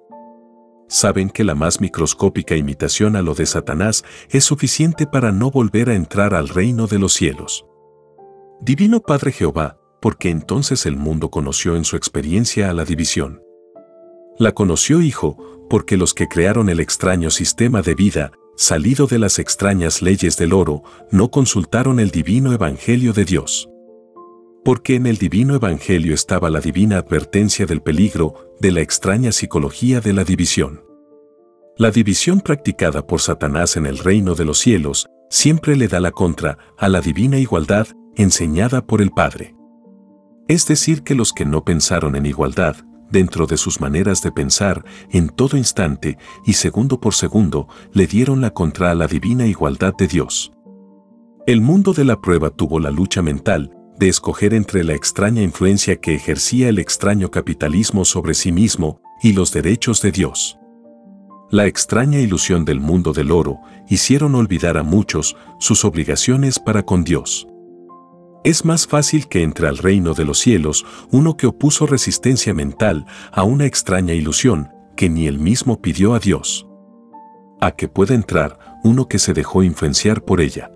saben 0.94 1.32
que 1.32 1.44
la 1.44 1.56
más 1.56 1.82
microscópica 1.82 2.56
imitación 2.56 3.16
a 3.16 3.24
lo 3.24 3.34
de 3.34 3.48
Satanás 3.48 4.04
es 4.30 4.44
suficiente 4.44 5.08
para 5.08 5.32
no 5.32 5.50
volver 5.50 5.90
a 5.90 5.96
entrar 5.96 6.36
al 6.36 6.50
reino 6.50 6.86
de 6.86 7.00
los 7.00 7.14
cielos. 7.14 7.66
Divino 8.62 9.00
Padre 9.02 9.32
Jehová, 9.32 9.80
porque 10.00 10.30
entonces 10.30 10.86
el 10.86 10.96
mundo 10.96 11.32
conoció 11.32 11.76
en 11.76 11.84
su 11.84 11.96
experiencia 11.96 12.70
a 12.70 12.74
la 12.74 12.86
división. 12.86 13.42
La 14.38 14.52
conoció 14.52 15.02
Hijo, 15.02 15.38
porque 15.74 15.98
los 15.98 16.14
que 16.14 16.28
crearon 16.28 16.70
el 16.70 16.80
extraño 16.80 17.32
sistema 17.32 17.82
de 17.82 17.96
vida, 17.96 18.32
salido 18.56 19.08
de 19.08 19.18
las 19.18 19.40
extrañas 19.40 20.04
leyes 20.04 20.38
del 20.38 20.54
oro, 20.54 20.84
no 21.10 21.32
consultaron 21.32 22.00
el 22.00 22.12
divino 22.12 22.54
Evangelio 22.54 23.12
de 23.12 23.26
Dios 23.26 23.68
porque 24.64 24.94
en 24.94 25.08
el 25.08 25.18
divino 25.18 25.56
Evangelio 25.56 26.14
estaba 26.14 26.52
la 26.52 26.60
divina 26.62 27.00
advertencia 27.00 27.66
del 27.66 27.82
peligro 27.82 28.56
de 28.60 28.72
la 28.72 28.82
extraña 28.82 29.32
psicología 29.32 30.00
de 30.00 30.14
la 30.14 30.24
división. 30.24 30.84
La 31.76 31.90
división 31.90 32.40
practicada 32.40 33.08
por 33.08 33.20
Satanás 33.20 33.76
en 33.76 33.88
el 33.88 33.98
reino 33.98 34.36
de 34.36 34.46
los 34.46 34.60
cielos 34.60 35.08
siempre 35.32 35.76
le 35.76 35.88
da 35.88 36.00
la 36.00 36.12
contra 36.12 36.60
a 36.78 36.88
la 36.88 37.02
divina 37.02 37.40
igualdad 37.40 37.88
enseñada 38.16 38.86
por 38.86 39.02
el 39.02 39.10
Padre. 39.10 39.56
Es 40.48 40.68
decir, 40.68 41.02
que 41.02 41.16
los 41.16 41.34
que 41.34 41.46
no 41.46 41.66
pensaron 41.66 42.16
en 42.16 42.28
igualdad, 42.28 42.76
dentro 43.12 43.46
de 43.46 43.58
sus 43.58 43.80
maneras 43.82 44.22
de 44.22 44.32
pensar, 44.32 44.84
en 45.12 45.30
todo 45.30 45.58
instante 45.58 46.18
y 46.46 46.54
segundo 46.54 47.00
por 47.00 47.14
segundo, 47.14 47.68
le 47.92 48.08
dieron 48.08 48.42
la 48.42 48.52
contra 48.52 48.92
a 48.92 48.96
la 48.96 49.08
divina 49.08 49.46
igualdad 49.46 49.94
de 49.96 50.08
Dios. 50.08 50.52
El 51.46 51.62
mundo 51.62 51.94
de 51.94 52.06
la 52.06 52.22
prueba 52.22 52.50
tuvo 52.50 52.80
la 52.80 52.92
lucha 52.92 53.22
mental 53.22 53.76
de 53.98 54.08
escoger 54.08 54.54
entre 54.54 54.84
la 54.84 54.94
extraña 54.94 55.42
influencia 55.42 55.98
que 55.98 56.16
ejercía 56.16 56.70
el 56.70 56.80
extraño 56.80 57.32
capitalismo 57.32 58.06
sobre 58.06 58.34
sí 58.34 58.52
mismo 58.52 59.02
y 59.22 59.34
los 59.34 59.52
derechos 59.52 60.02
de 60.02 60.12
Dios. 60.12 60.58
La 61.52 61.68
extraña 61.68 62.20
ilusión 62.20 62.66
del 62.66 62.80
mundo 62.80 63.14
del 63.14 63.32
oro 63.32 63.60
hicieron 63.88 64.34
olvidar 64.34 64.78
a 64.78 64.84
muchos 64.84 65.36
sus 65.60 65.86
obligaciones 65.86 66.60
para 66.60 66.84
con 66.84 67.04
Dios. 67.04 67.48
Es 68.44 68.66
más 68.66 68.88
fácil 68.88 69.28
que 69.28 69.42
entre 69.42 69.68
al 69.68 69.78
reino 69.78 70.14
de 70.14 70.26
los 70.26 70.40
cielos 70.40 70.86
uno 71.12 71.38
que 71.38 71.48
opuso 71.48 71.88
resistencia 71.88 72.54
mental 72.54 73.06
a 73.32 73.44
una 73.44 73.66
extraña 73.66 74.14
ilusión 74.14 74.70
que 74.98 75.10
ni 75.10 75.28
él 75.28 75.40
mismo 75.40 75.82
pidió 75.82 76.14
a 76.14 76.20
Dios. 76.20 76.68
A 77.62 77.72
que 77.72 77.88
pueda 77.88 78.14
entrar 78.14 78.60
uno 78.84 79.08
que 79.08 79.18
se 79.18 79.34
dejó 79.34 79.64
influenciar 79.64 80.26
por 80.26 80.42
ella. 80.42 80.70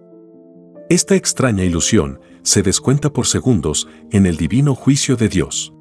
Esta 0.89 1.15
extraña 1.15 1.65
ilusión 1.65 2.21
se 2.41 2.63
descuenta 2.63 3.11
por 3.11 3.27
segundos 3.27 3.89
en 4.11 4.25
el 4.25 4.37
divino 4.37 4.73
juicio 4.73 5.17
de 5.17 5.27
Dios. 5.27 5.73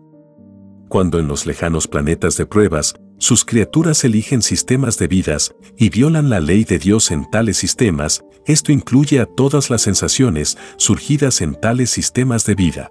Cuando 0.88 1.20
en 1.20 1.28
los 1.28 1.46
lejanos 1.46 1.86
planetas 1.86 2.36
de 2.36 2.46
pruebas, 2.46 2.94
sus 3.18 3.44
criaturas 3.44 4.02
eligen 4.04 4.42
sistemas 4.42 4.98
de 4.98 5.06
vidas 5.06 5.54
y 5.76 5.90
violan 5.90 6.28
la 6.28 6.40
ley 6.40 6.64
de 6.64 6.78
Dios 6.78 7.12
en 7.12 7.30
tales 7.30 7.56
sistemas, 7.56 8.24
esto 8.46 8.72
incluye 8.72 9.20
a 9.20 9.26
todas 9.26 9.70
las 9.70 9.82
sensaciones 9.82 10.56
surgidas 10.76 11.40
en 11.40 11.54
tales 11.54 11.90
sistemas 11.90 12.44
de 12.46 12.54
vida. 12.54 12.90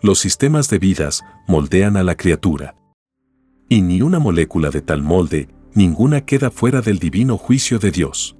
Los 0.00 0.18
sistemas 0.18 0.68
de 0.68 0.78
vidas 0.78 1.24
moldean 1.46 1.96
a 1.96 2.02
la 2.02 2.16
criatura. 2.16 2.74
Y 3.68 3.82
ni 3.82 4.02
una 4.02 4.18
molécula 4.18 4.70
de 4.70 4.82
tal 4.82 5.02
molde, 5.02 5.48
ninguna 5.74 6.24
queda 6.24 6.50
fuera 6.50 6.80
del 6.80 6.98
divino 6.98 7.38
juicio 7.38 7.78
de 7.78 7.90
Dios 7.90 8.36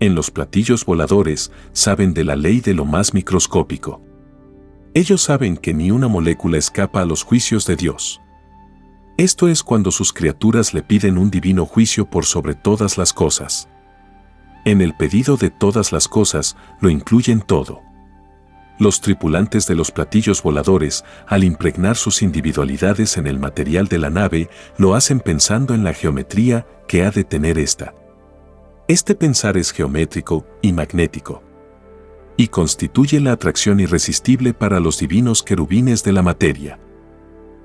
en 0.00 0.14
los 0.14 0.30
platillos 0.30 0.84
voladores 0.84 1.52
saben 1.72 2.14
de 2.14 2.24
la 2.24 2.34
ley 2.34 2.60
de 2.60 2.74
lo 2.74 2.86
más 2.86 3.12
microscópico. 3.14 4.02
Ellos 4.94 5.22
saben 5.22 5.56
que 5.56 5.74
ni 5.74 5.90
una 5.90 6.08
molécula 6.08 6.58
escapa 6.58 7.02
a 7.02 7.04
los 7.04 7.22
juicios 7.22 7.66
de 7.66 7.76
Dios. 7.76 8.20
Esto 9.18 9.46
es 9.46 9.62
cuando 9.62 9.90
sus 9.90 10.12
criaturas 10.12 10.72
le 10.72 10.82
piden 10.82 11.18
un 11.18 11.30
divino 11.30 11.66
juicio 11.66 12.08
por 12.08 12.24
sobre 12.24 12.54
todas 12.54 12.96
las 12.96 13.12
cosas. 13.12 13.68
En 14.64 14.82
el 14.82 14.94
pedido 14.94 15.36
de 15.36 15.50
todas 15.50 15.90
las 15.90 16.06
cosas 16.06 16.56
lo 16.80 16.90
incluyen 16.90 17.40
todo. 17.40 17.80
Los 18.78 19.00
tripulantes 19.00 19.66
de 19.66 19.74
los 19.74 19.90
platillos 19.90 20.42
voladores, 20.42 21.04
al 21.26 21.44
impregnar 21.44 21.96
sus 21.96 22.22
individualidades 22.22 23.16
en 23.16 23.26
el 23.26 23.38
material 23.38 23.88
de 23.88 23.98
la 23.98 24.10
nave, 24.10 24.48
lo 24.78 24.94
hacen 24.94 25.20
pensando 25.20 25.74
en 25.74 25.84
la 25.84 25.92
geometría 25.92 26.66
que 26.88 27.04
ha 27.04 27.10
de 27.10 27.24
tener 27.24 27.58
esta. 27.58 27.94
Este 28.88 29.14
pensar 29.14 29.56
es 29.56 29.70
geométrico 29.70 30.46
y 30.62 30.72
magnético. 30.72 31.42
Y 32.36 32.48
constituye 32.48 33.20
la 33.20 33.32
atracción 33.32 33.80
irresistible 33.80 34.54
para 34.54 34.80
los 34.80 34.98
divinos 34.98 35.42
querubines 35.42 36.02
de 36.02 36.12
la 36.12 36.22
materia. 36.22 36.78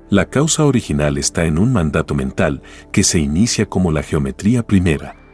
La 0.09 0.29
causa 0.29 0.65
original 0.65 1.17
está 1.17 1.45
en 1.45 1.57
un 1.57 1.73
mandato 1.73 2.13
mental 2.13 2.61
que 2.91 3.03
se 3.03 3.19
inicia 3.19 3.65
como 3.65 3.91
la 3.91 4.03
geometría 4.03 4.67
primera. 4.67 5.25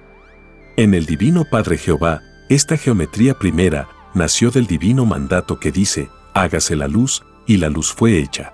En 0.77 0.93
el 0.93 1.05
Divino 1.05 1.43
Padre 1.43 1.77
Jehová, 1.77 2.21
esta 2.47 2.77
geometría 2.77 3.37
primera 3.37 3.89
nació 4.13 4.51
del 4.51 4.67
divino 4.67 5.05
mandato 5.05 5.59
que 5.59 5.71
dice, 5.71 6.09
hágase 6.33 6.77
la 6.77 6.87
luz, 6.87 7.23
y 7.45 7.57
la 7.57 7.69
luz 7.69 7.91
fue 7.91 8.19
hecha. 8.19 8.53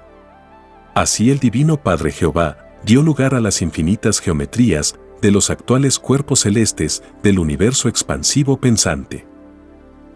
Así 0.95 1.29
el 1.29 1.38
Divino 1.38 1.77
Padre 1.77 2.12
Jehová 2.12 2.57
dio 2.83 3.03
lugar 3.03 3.36
a 3.36 3.39
las 3.39 3.62
infinitas 3.62 4.19
geometrías 4.19 4.95
de 5.21 5.29
los 5.29 5.51
actuales 5.51 6.00
cuerpos 6.00 6.39
celestes 6.41 7.03
del 7.21 7.38
universo 7.38 7.88
expansivo 7.88 8.59
pensante. 8.59 9.27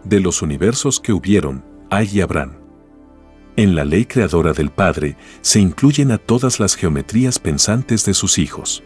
De 0.02 0.18
los 0.18 0.42
universos 0.42 0.98
que 0.98 1.12
hubieron, 1.12 1.64
hay 1.88 2.08
y 2.12 2.20
habrán. 2.20 2.58
En 3.56 3.76
la 3.76 3.84
ley 3.84 4.06
creadora 4.06 4.52
del 4.52 4.70
Padre 4.70 5.16
se 5.40 5.60
incluyen 5.60 6.10
a 6.10 6.18
todas 6.18 6.58
las 6.58 6.74
geometrías 6.74 7.38
pensantes 7.38 8.04
de 8.04 8.14
sus 8.14 8.38
hijos. 8.38 8.82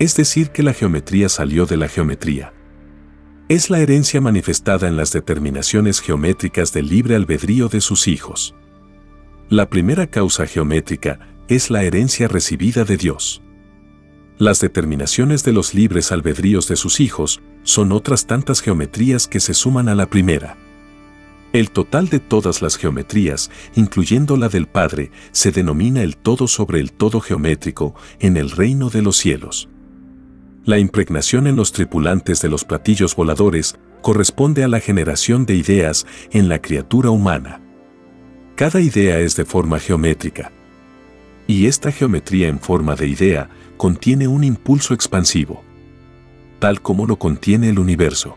Es 0.00 0.16
decir, 0.16 0.48
que 0.48 0.62
la 0.62 0.72
geometría 0.72 1.28
salió 1.28 1.66
de 1.66 1.76
la 1.76 1.86
geometría. 1.86 2.54
Es 3.50 3.68
la 3.68 3.80
herencia 3.80 4.22
manifestada 4.22 4.88
en 4.88 4.96
las 4.96 5.12
determinaciones 5.12 6.00
geométricas 6.00 6.72
del 6.72 6.88
libre 6.88 7.16
albedrío 7.16 7.68
de 7.68 7.82
sus 7.82 8.08
hijos. 8.08 8.54
La 9.50 9.68
primera 9.68 10.06
causa 10.06 10.46
geométrica 10.46 11.20
es 11.48 11.68
la 11.68 11.82
herencia 11.82 12.28
recibida 12.28 12.84
de 12.84 12.96
Dios. 12.96 13.42
Las 14.38 14.58
determinaciones 14.60 15.44
de 15.44 15.52
los 15.52 15.74
libres 15.74 16.12
albedríos 16.12 16.66
de 16.66 16.76
sus 16.76 16.98
hijos 16.98 17.42
son 17.62 17.92
otras 17.92 18.26
tantas 18.26 18.62
geometrías 18.62 19.28
que 19.28 19.38
se 19.38 19.52
suman 19.52 19.90
a 19.90 19.94
la 19.94 20.08
primera. 20.08 20.56
El 21.52 21.70
total 21.72 22.08
de 22.08 22.20
todas 22.20 22.62
las 22.62 22.78
geometrías, 22.78 23.50
incluyendo 23.74 24.38
la 24.38 24.48
del 24.48 24.66
Padre, 24.66 25.10
se 25.32 25.52
denomina 25.52 26.02
el 26.02 26.16
todo 26.16 26.48
sobre 26.48 26.80
el 26.80 26.90
todo 26.90 27.20
geométrico 27.20 27.94
en 28.18 28.38
el 28.38 28.50
reino 28.50 28.88
de 28.88 29.02
los 29.02 29.18
cielos. 29.18 29.69
La 30.70 30.78
impregnación 30.78 31.48
en 31.48 31.56
los 31.56 31.72
tripulantes 31.72 32.40
de 32.42 32.48
los 32.48 32.64
platillos 32.64 33.16
voladores 33.16 33.74
corresponde 34.02 34.62
a 34.62 34.68
la 34.68 34.78
generación 34.78 35.44
de 35.44 35.56
ideas 35.56 36.06
en 36.30 36.48
la 36.48 36.62
criatura 36.62 37.10
humana. 37.10 37.60
Cada 38.54 38.80
idea 38.80 39.18
es 39.18 39.34
de 39.34 39.44
forma 39.44 39.80
geométrica. 39.80 40.52
Y 41.48 41.66
esta 41.66 41.90
geometría 41.90 42.46
en 42.46 42.60
forma 42.60 42.94
de 42.94 43.08
idea 43.08 43.50
contiene 43.76 44.28
un 44.28 44.44
impulso 44.44 44.94
expansivo, 44.94 45.64
tal 46.60 46.80
como 46.82 47.04
lo 47.04 47.16
contiene 47.18 47.68
el 47.70 47.80
universo. 47.80 48.36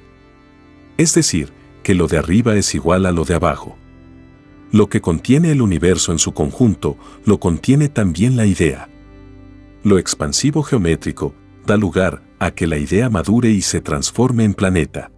Es 0.98 1.14
decir, 1.14 1.54
que 1.84 1.94
lo 1.94 2.08
de 2.08 2.18
arriba 2.18 2.56
es 2.56 2.74
igual 2.74 3.06
a 3.06 3.12
lo 3.12 3.26
de 3.26 3.36
abajo. 3.36 3.78
Lo 4.72 4.90
que 4.90 5.02
contiene 5.02 5.52
el 5.52 5.62
universo 5.62 6.12
en 6.12 6.18
su 6.18 6.34
conjunto, 6.34 6.98
lo 7.26 7.40
contiene 7.40 7.90
también 7.90 8.36
la 8.36 8.48
idea. 8.48 8.90
Lo 9.84 10.00
expansivo 10.00 10.64
geométrico 10.64 11.36
da 11.66 11.78
lugar 11.78 12.24
a 12.40 12.52
que 12.52 12.68
la 12.68 12.78
idea 12.78 13.10
madure 13.10 13.50
y 13.50 13.62
se 13.62 13.82
transforme 13.82 14.44
en 14.44 14.54
planeta. 14.54 15.12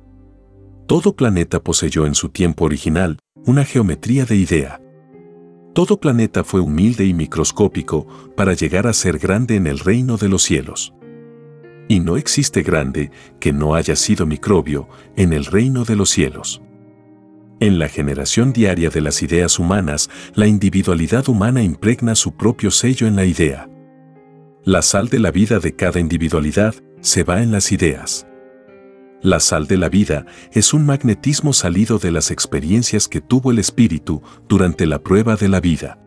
Todo 0.88 1.16
planeta 1.16 1.64
poseyó 1.64 2.06
en 2.06 2.14
su 2.14 2.30
tiempo 2.30 2.66
original 2.66 3.18
una 3.46 3.66
geometría 3.66 4.26
de 4.26 4.36
idea. 4.36 4.82
Todo 5.74 6.00
planeta 6.00 6.44
fue 6.44 6.62
humilde 6.62 7.06
y 7.06 7.14
microscópico 7.14 8.08
para 8.36 8.54
llegar 8.54 8.88
a 8.88 8.94
ser 8.94 9.18
grande 9.18 9.56
en 9.56 9.68
el 9.68 9.80
reino 9.80 10.18
de 10.18 10.30
los 10.30 10.44
cielos. 10.44 10.94
Y 11.88 12.00
no 12.00 12.18
existe 12.18 12.64
grande 12.64 13.12
que 13.40 13.52
no 13.52 13.76
haya 13.76 13.96
sido 13.96 14.26
microbio 14.26 14.88
en 15.16 15.34
el 15.34 15.46
reino 15.46 15.84
de 15.84 15.96
los 15.96 16.10
cielos. 16.10 16.62
En 17.60 17.80
la 17.80 17.88
generación 17.88 18.54
diaria 18.54 18.90
de 18.90 19.02
las 19.02 19.22
ideas 19.22 19.60
humanas, 19.60 20.10
la 20.34 20.46
individualidad 20.48 21.28
humana 21.30 21.64
impregna 21.64 22.16
su 22.16 22.36
propio 22.36 22.70
sello 22.70 23.08
en 23.08 23.16
la 23.16 23.26
idea. 23.26 23.70
La 24.68 24.82
sal 24.82 25.10
de 25.10 25.20
la 25.20 25.30
vida 25.30 25.60
de 25.60 25.76
cada 25.76 26.00
individualidad 26.00 26.74
se 27.00 27.24
va 27.24 27.44
en 27.44 27.52
las 27.52 27.72
ideas. 27.72 28.26
La 29.22 29.40
sal 29.40 29.68
de 29.68 29.78
la 29.78 29.90
vida 29.90 30.26
es 30.54 30.74
un 30.74 30.88
magnetismo 30.88 31.54
salido 31.54 32.00
de 32.00 32.10
las 32.10 32.32
experiencias 32.32 33.08
que 33.08 33.22
tuvo 33.22 33.52
el 33.52 33.60
espíritu 33.60 34.24
durante 34.50 34.88
la 34.88 35.04
prueba 35.04 35.36
de 35.36 35.50
la 35.50 35.60
vida. 35.60 36.00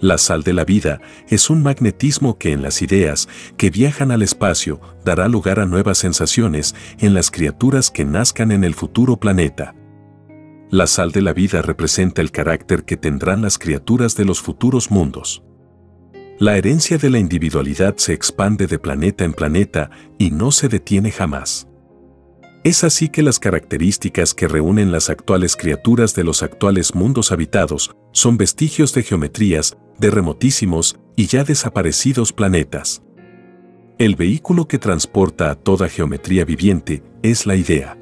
La 0.00 0.18
sal 0.18 0.42
de 0.42 0.52
la 0.52 0.66
vida 0.66 1.00
es 1.30 1.48
un 1.48 1.62
magnetismo 1.62 2.36
que 2.36 2.52
en 2.52 2.60
las 2.60 2.82
ideas 2.82 3.26
que 3.56 3.70
viajan 3.70 4.10
al 4.10 4.20
espacio 4.20 4.78
dará 5.02 5.26
lugar 5.26 5.58
a 5.58 5.64
nuevas 5.64 5.96
sensaciones 5.96 6.74
en 6.98 7.14
las 7.14 7.30
criaturas 7.30 7.90
que 7.90 8.04
nazcan 8.04 8.52
en 8.52 8.64
el 8.64 8.74
futuro 8.74 9.18
planeta. 9.18 9.74
La 10.68 10.86
sal 10.86 11.10
de 11.10 11.22
la 11.22 11.32
vida 11.32 11.62
representa 11.62 12.20
el 12.20 12.32
carácter 12.32 12.84
que 12.84 12.98
tendrán 12.98 13.40
las 13.40 13.58
criaturas 13.58 14.14
de 14.14 14.26
los 14.26 14.42
futuros 14.42 14.90
mundos. 14.90 15.42
La 16.42 16.56
herencia 16.56 16.98
de 16.98 17.08
la 17.08 17.20
individualidad 17.20 17.98
se 17.98 18.12
expande 18.12 18.66
de 18.66 18.80
planeta 18.80 19.24
en 19.24 19.32
planeta 19.32 19.92
y 20.18 20.32
no 20.32 20.50
se 20.50 20.68
detiene 20.68 21.12
jamás. 21.12 21.68
Es 22.64 22.82
así 22.82 23.10
que 23.10 23.22
las 23.22 23.38
características 23.38 24.34
que 24.34 24.48
reúnen 24.48 24.90
las 24.90 25.08
actuales 25.08 25.54
criaturas 25.54 26.16
de 26.16 26.24
los 26.24 26.42
actuales 26.42 26.96
mundos 26.96 27.30
habitados 27.30 27.94
son 28.10 28.38
vestigios 28.38 28.92
de 28.92 29.04
geometrías 29.04 29.76
de 30.00 30.10
remotísimos 30.10 30.98
y 31.14 31.26
ya 31.26 31.44
desaparecidos 31.44 32.32
planetas. 32.32 33.04
El 33.98 34.16
vehículo 34.16 34.66
que 34.66 34.80
transporta 34.80 35.48
a 35.48 35.54
toda 35.54 35.88
geometría 35.88 36.44
viviente 36.44 37.04
es 37.22 37.46
la 37.46 37.54
idea. 37.54 37.96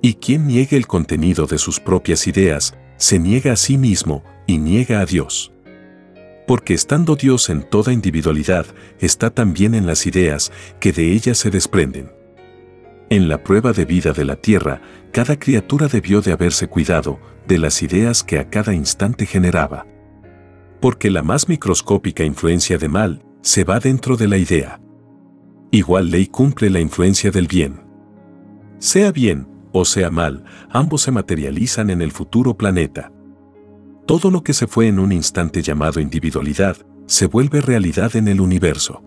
Y 0.00 0.14
quien 0.14 0.46
niegue 0.46 0.78
el 0.78 0.86
contenido 0.86 1.44
de 1.44 1.58
sus 1.58 1.80
propias 1.80 2.26
ideas, 2.26 2.74
se 2.96 3.18
niega 3.18 3.52
a 3.52 3.56
sí 3.56 3.76
mismo 3.76 4.24
y 4.46 4.56
niega 4.56 5.00
a 5.00 5.04
Dios. 5.04 5.52
Porque 6.46 6.74
estando 6.74 7.16
Dios 7.16 7.50
en 7.50 7.62
toda 7.62 7.92
individualidad, 7.92 8.66
está 8.98 9.30
también 9.30 9.74
en 9.74 9.86
las 9.86 10.06
ideas 10.06 10.52
que 10.80 10.92
de 10.92 11.12
ellas 11.12 11.38
se 11.38 11.50
desprenden. 11.50 12.10
En 13.10 13.28
la 13.28 13.42
prueba 13.42 13.72
de 13.72 13.84
vida 13.84 14.12
de 14.12 14.24
la 14.24 14.36
Tierra, 14.36 14.80
cada 15.12 15.38
criatura 15.38 15.88
debió 15.88 16.20
de 16.20 16.32
haberse 16.32 16.68
cuidado 16.68 17.20
de 17.46 17.58
las 17.58 17.82
ideas 17.82 18.22
que 18.22 18.38
a 18.38 18.48
cada 18.48 18.74
instante 18.74 19.26
generaba 19.26 19.86
porque 20.82 21.12
la 21.12 21.22
más 21.22 21.48
microscópica 21.48 22.24
influencia 22.24 22.76
de 22.76 22.88
mal 22.88 23.24
se 23.40 23.62
va 23.62 23.78
dentro 23.78 24.16
de 24.16 24.26
la 24.26 24.36
idea. 24.36 24.80
Igual 25.70 26.10
ley 26.10 26.26
cumple 26.26 26.70
la 26.70 26.80
influencia 26.80 27.30
del 27.30 27.46
bien. 27.46 27.84
Sea 28.78 29.12
bien 29.12 29.46
o 29.72 29.84
sea 29.84 30.10
mal, 30.10 30.44
ambos 30.70 31.02
se 31.02 31.12
materializan 31.12 31.88
en 31.88 32.02
el 32.02 32.10
futuro 32.10 32.58
planeta. 32.58 33.12
Todo 34.06 34.30
lo 34.30 34.42
que 34.42 34.52
se 34.52 34.66
fue 34.66 34.88
en 34.88 34.98
un 34.98 35.12
instante 35.12 35.62
llamado 35.62 36.00
individualidad 36.00 36.76
se 37.06 37.26
vuelve 37.26 37.60
realidad 37.60 38.16
en 38.16 38.28
el 38.28 38.40
universo. 38.40 39.02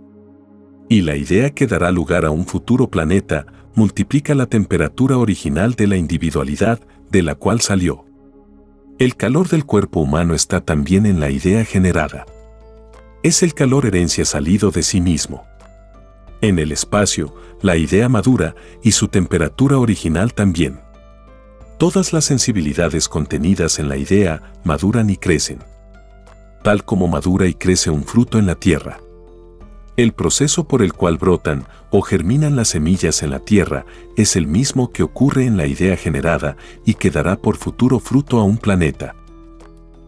Y 0.87 1.01
la 1.01 1.15
idea 1.15 1.49
que 1.49 1.67
dará 1.67 1.91
lugar 1.91 2.25
a 2.25 2.31
un 2.31 2.45
futuro 2.45 2.89
planeta 2.89 3.45
multiplica 3.73 4.35
la 4.35 4.45
temperatura 4.45 5.17
original 5.17 5.73
de 5.73 5.87
la 5.87 5.97
individualidad 5.97 6.79
de 7.11 7.23
la 7.23 7.35
cual 7.35 7.61
salió. 7.61 8.05
El 8.97 9.17
calor 9.17 9.49
del 9.49 9.65
cuerpo 9.65 9.99
humano 9.99 10.33
está 10.33 10.61
también 10.61 11.05
en 11.05 11.19
la 11.19 11.29
idea 11.29 11.65
generada. 11.65 12.25
Es 13.23 13.43
el 13.43 13.53
calor 13.53 13.85
herencia 13.85 14.23
salido 14.23 14.71
de 14.71 14.83
sí 14.83 15.01
mismo. 15.01 15.43
En 16.39 16.59
el 16.59 16.71
espacio, 16.71 17.35
la 17.61 17.75
idea 17.75 18.07
madura 18.07 18.55
y 18.83 18.91
su 18.91 19.09
temperatura 19.09 19.77
original 19.79 20.33
también. 20.33 20.84
Todas 21.77 22.13
las 22.13 22.23
sensibilidades 22.23 23.09
contenidas 23.09 23.79
en 23.79 23.89
la 23.89 23.97
idea 23.97 24.41
maduran 24.63 25.09
y 25.09 25.17
crecen. 25.17 25.59
Tal 26.63 26.85
como 26.85 27.09
madura 27.09 27.47
y 27.47 27.53
crece 27.53 27.89
un 27.89 28.05
fruto 28.05 28.39
en 28.39 28.45
la 28.45 28.55
tierra. 28.55 29.01
El 29.97 30.13
proceso 30.13 30.67
por 30.67 30.81
el 30.81 30.93
cual 30.93 31.17
brotan 31.17 31.67
o 31.89 32.01
germinan 32.01 32.55
las 32.55 32.69
semillas 32.69 33.23
en 33.23 33.29
la 33.29 33.39
tierra 33.39 33.85
es 34.15 34.37
el 34.37 34.47
mismo 34.47 34.93
que 34.93 35.03
ocurre 35.03 35.45
en 35.45 35.57
la 35.57 35.67
idea 35.67 35.97
generada 35.97 36.55
y 36.85 36.93
que 36.93 37.11
dará 37.11 37.35
por 37.35 37.57
futuro 37.57 37.99
fruto 37.99 38.39
a 38.39 38.43
un 38.43 38.57
planeta. 38.57 39.15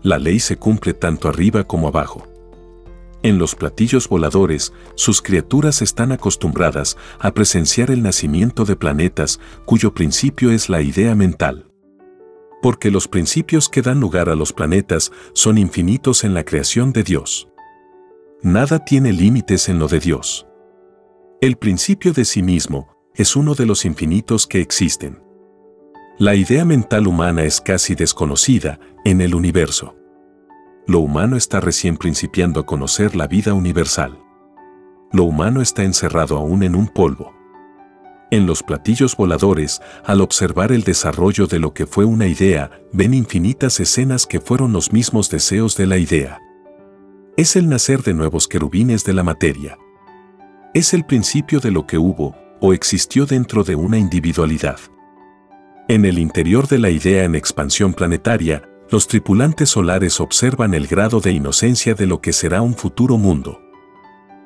La 0.04 0.20
ley 0.20 0.40
se 0.40 0.56
cumple 0.56 0.94
tanto 0.94 1.28
arriba 1.28 1.66
como 1.66 1.90
abajo. 1.90 2.26
En 3.28 3.40
los 3.40 3.56
platillos 3.56 4.08
voladores, 4.08 4.72
sus 4.96 5.22
criaturas 5.22 5.82
están 5.82 6.14
acostumbradas 6.14 6.96
a 7.20 7.34
presenciar 7.34 7.92
el 7.92 8.02
nacimiento 8.02 8.64
de 8.64 8.78
planetas 8.78 9.42
cuyo 9.66 9.94
principio 9.94 10.50
es 10.50 10.70
la 10.70 10.82
idea 10.82 11.14
mental. 11.14 11.70
Porque 12.62 12.90
los 12.90 13.10
principios 13.10 13.68
que 13.68 13.82
dan 13.82 14.00
lugar 14.00 14.30
a 14.30 14.36
los 14.36 14.54
planetas 14.54 15.12
son 15.34 15.58
infinitos 15.58 16.24
en 16.24 16.34
la 16.34 16.46
creación 16.46 16.94
de 16.94 17.04
Dios. 17.04 17.50
Nada 18.44 18.86
tiene 18.86 19.12
límites 19.12 19.68
en 19.68 19.78
lo 19.78 19.90
de 19.90 20.00
Dios. 20.00 20.48
El 21.42 21.58
principio 21.58 22.14
de 22.14 22.24
sí 22.24 22.42
mismo 22.42 22.88
es 23.14 23.36
uno 23.36 23.56
de 23.56 23.66
los 23.66 23.84
infinitos 23.84 24.48
que 24.48 24.62
existen. 24.62 25.22
La 26.18 26.36
idea 26.36 26.64
mental 26.64 27.08
humana 27.08 27.44
es 27.44 27.60
casi 27.60 27.94
desconocida 27.94 28.80
en 29.04 29.20
el 29.20 29.36
universo. 29.36 29.97
Lo 30.88 31.00
humano 31.00 31.36
está 31.36 31.60
recién 31.60 31.98
principiando 31.98 32.62
a 32.62 32.66
conocer 32.66 33.16
la 33.16 33.28
vida 33.28 33.54
universal. 33.54 34.20
Lo 35.12 35.24
humano 35.24 35.62
está 35.62 35.84
encerrado 35.84 36.38
aún 36.38 36.64
en 36.64 36.76
un 36.76 36.88
polvo. 36.88 37.34
En 38.32 38.46
los 38.46 38.64
platillos 38.64 39.16
voladores, 39.16 39.82
al 40.06 40.22
observar 40.22 40.72
el 40.72 40.84
desarrollo 40.84 41.48
de 41.48 41.60
lo 41.60 41.74
que 41.74 41.86
fue 41.86 42.06
una 42.06 42.28
idea, 42.28 42.72
ven 42.92 43.14
infinitas 43.14 43.80
escenas 43.80 44.26
que 44.26 44.40
fueron 44.40 44.74
los 44.74 44.92
mismos 44.92 45.30
deseos 45.30 45.78
de 45.78 45.88
la 45.88 45.98
idea 45.98 46.40
es 47.38 47.56
el 47.56 47.70
nacer 47.70 48.02
de 48.02 48.16
nuevos 48.16 48.48
querubines 48.48 49.06
de 49.06 49.14
la 49.14 49.22
materia. 49.22 49.78
Es 50.74 50.96
el 50.96 51.06
principio 51.06 51.60
de 51.60 51.70
lo 51.70 51.86
que 51.86 52.00
hubo 52.00 52.36
o 52.60 52.74
existió 52.74 53.28
dentro 53.28 53.64
de 53.64 53.76
una 53.76 54.00
individualidad. 54.00 54.80
En 55.88 56.06
el 56.06 56.18
interior 56.18 56.68
de 56.68 56.80
la 56.80 56.90
idea 56.90 57.26
en 57.26 57.36
expansión 57.36 57.94
planetaria, 57.94 58.68
los 58.90 59.08
tripulantes 59.08 59.70
solares 59.70 60.20
observan 60.20 60.74
el 60.74 60.88
grado 60.88 61.20
de 61.20 61.32
inocencia 61.32 61.94
de 61.94 62.08
lo 62.08 62.22
que 62.22 62.34
será 62.34 62.62
un 62.62 62.76
futuro 62.76 63.18
mundo. 63.18 63.62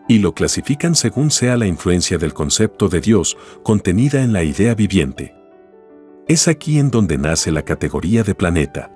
Y 0.08 0.20
lo 0.20 0.34
clasifican 0.34 0.96
según 0.96 1.32
sea 1.32 1.58
la 1.58 1.68
influencia 1.68 2.18
del 2.18 2.34
concepto 2.34 2.90
de 2.90 3.02
Dios 3.02 3.38
contenida 3.64 4.24
en 4.24 4.34
la 4.34 4.44
idea 4.44 4.76
viviente. 4.76 5.36
Es 6.28 6.48
aquí 6.48 6.80
en 6.80 6.92
donde 6.92 7.18
nace 7.18 7.52
la 7.52 7.64
categoría 7.64 8.24
de 8.24 8.36
planeta 8.36 8.92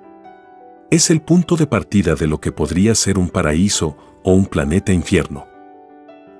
es 0.90 1.10
el 1.10 1.20
punto 1.20 1.56
de 1.56 1.66
partida 1.66 2.14
de 2.14 2.26
lo 2.26 2.40
que 2.40 2.52
podría 2.52 2.94
ser 2.94 3.18
un 3.18 3.28
paraíso 3.28 3.96
o 4.22 4.32
un 4.32 4.46
planeta 4.46 4.92
infierno. 4.92 5.46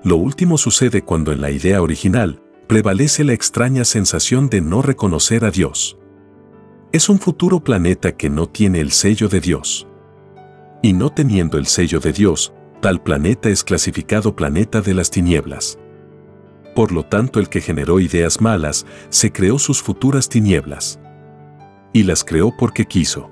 Lo 0.03 0.15
último 0.15 0.57
sucede 0.57 1.01
cuando 1.01 1.33
en 1.33 1.41
la 1.41 1.51
idea 1.51 1.81
original 1.81 2.41
prevalece 2.67 3.23
la 3.23 3.33
extraña 3.33 3.83
sensación 3.83 4.49
de 4.49 4.61
no 4.61 4.81
reconocer 4.81 5.43
a 5.43 5.51
Dios. 5.51 5.96
Es 6.93 7.09
un 7.09 7.19
futuro 7.19 7.59
planeta 7.59 8.13
que 8.15 8.29
no 8.29 8.47
tiene 8.47 8.79
el 8.79 8.91
sello 8.91 9.27
de 9.27 9.41
Dios. 9.41 9.85
Y 10.81 10.93
no 10.93 11.09
teniendo 11.09 11.57
el 11.57 11.65
sello 11.65 11.99
de 11.99 12.13
Dios, 12.13 12.53
tal 12.81 13.03
planeta 13.03 13.49
es 13.49 13.65
clasificado 13.65 14.37
planeta 14.37 14.79
de 14.79 14.93
las 14.93 15.11
tinieblas. 15.11 15.77
Por 16.73 16.93
lo 16.93 17.03
tanto, 17.03 17.41
el 17.41 17.49
que 17.49 17.59
generó 17.59 17.99
ideas 17.99 18.39
malas 18.39 18.85
se 19.09 19.33
creó 19.33 19.59
sus 19.59 19.81
futuras 19.81 20.29
tinieblas. 20.29 20.97
Y 21.91 22.03
las 22.03 22.23
creó 22.23 22.55
porque 22.57 22.85
quiso. 22.85 23.29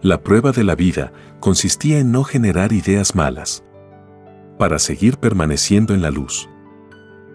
La 0.00 0.22
prueba 0.22 0.50
de 0.50 0.64
la 0.64 0.74
vida 0.74 1.12
consistía 1.40 1.98
en 1.98 2.12
no 2.12 2.24
generar 2.24 2.72
ideas 2.72 3.14
malas. 3.14 3.62
Para 4.58 4.78
seguir 4.78 5.18
permaneciendo 5.18 5.92
en 5.92 6.00
la 6.00 6.10
luz. 6.10 6.48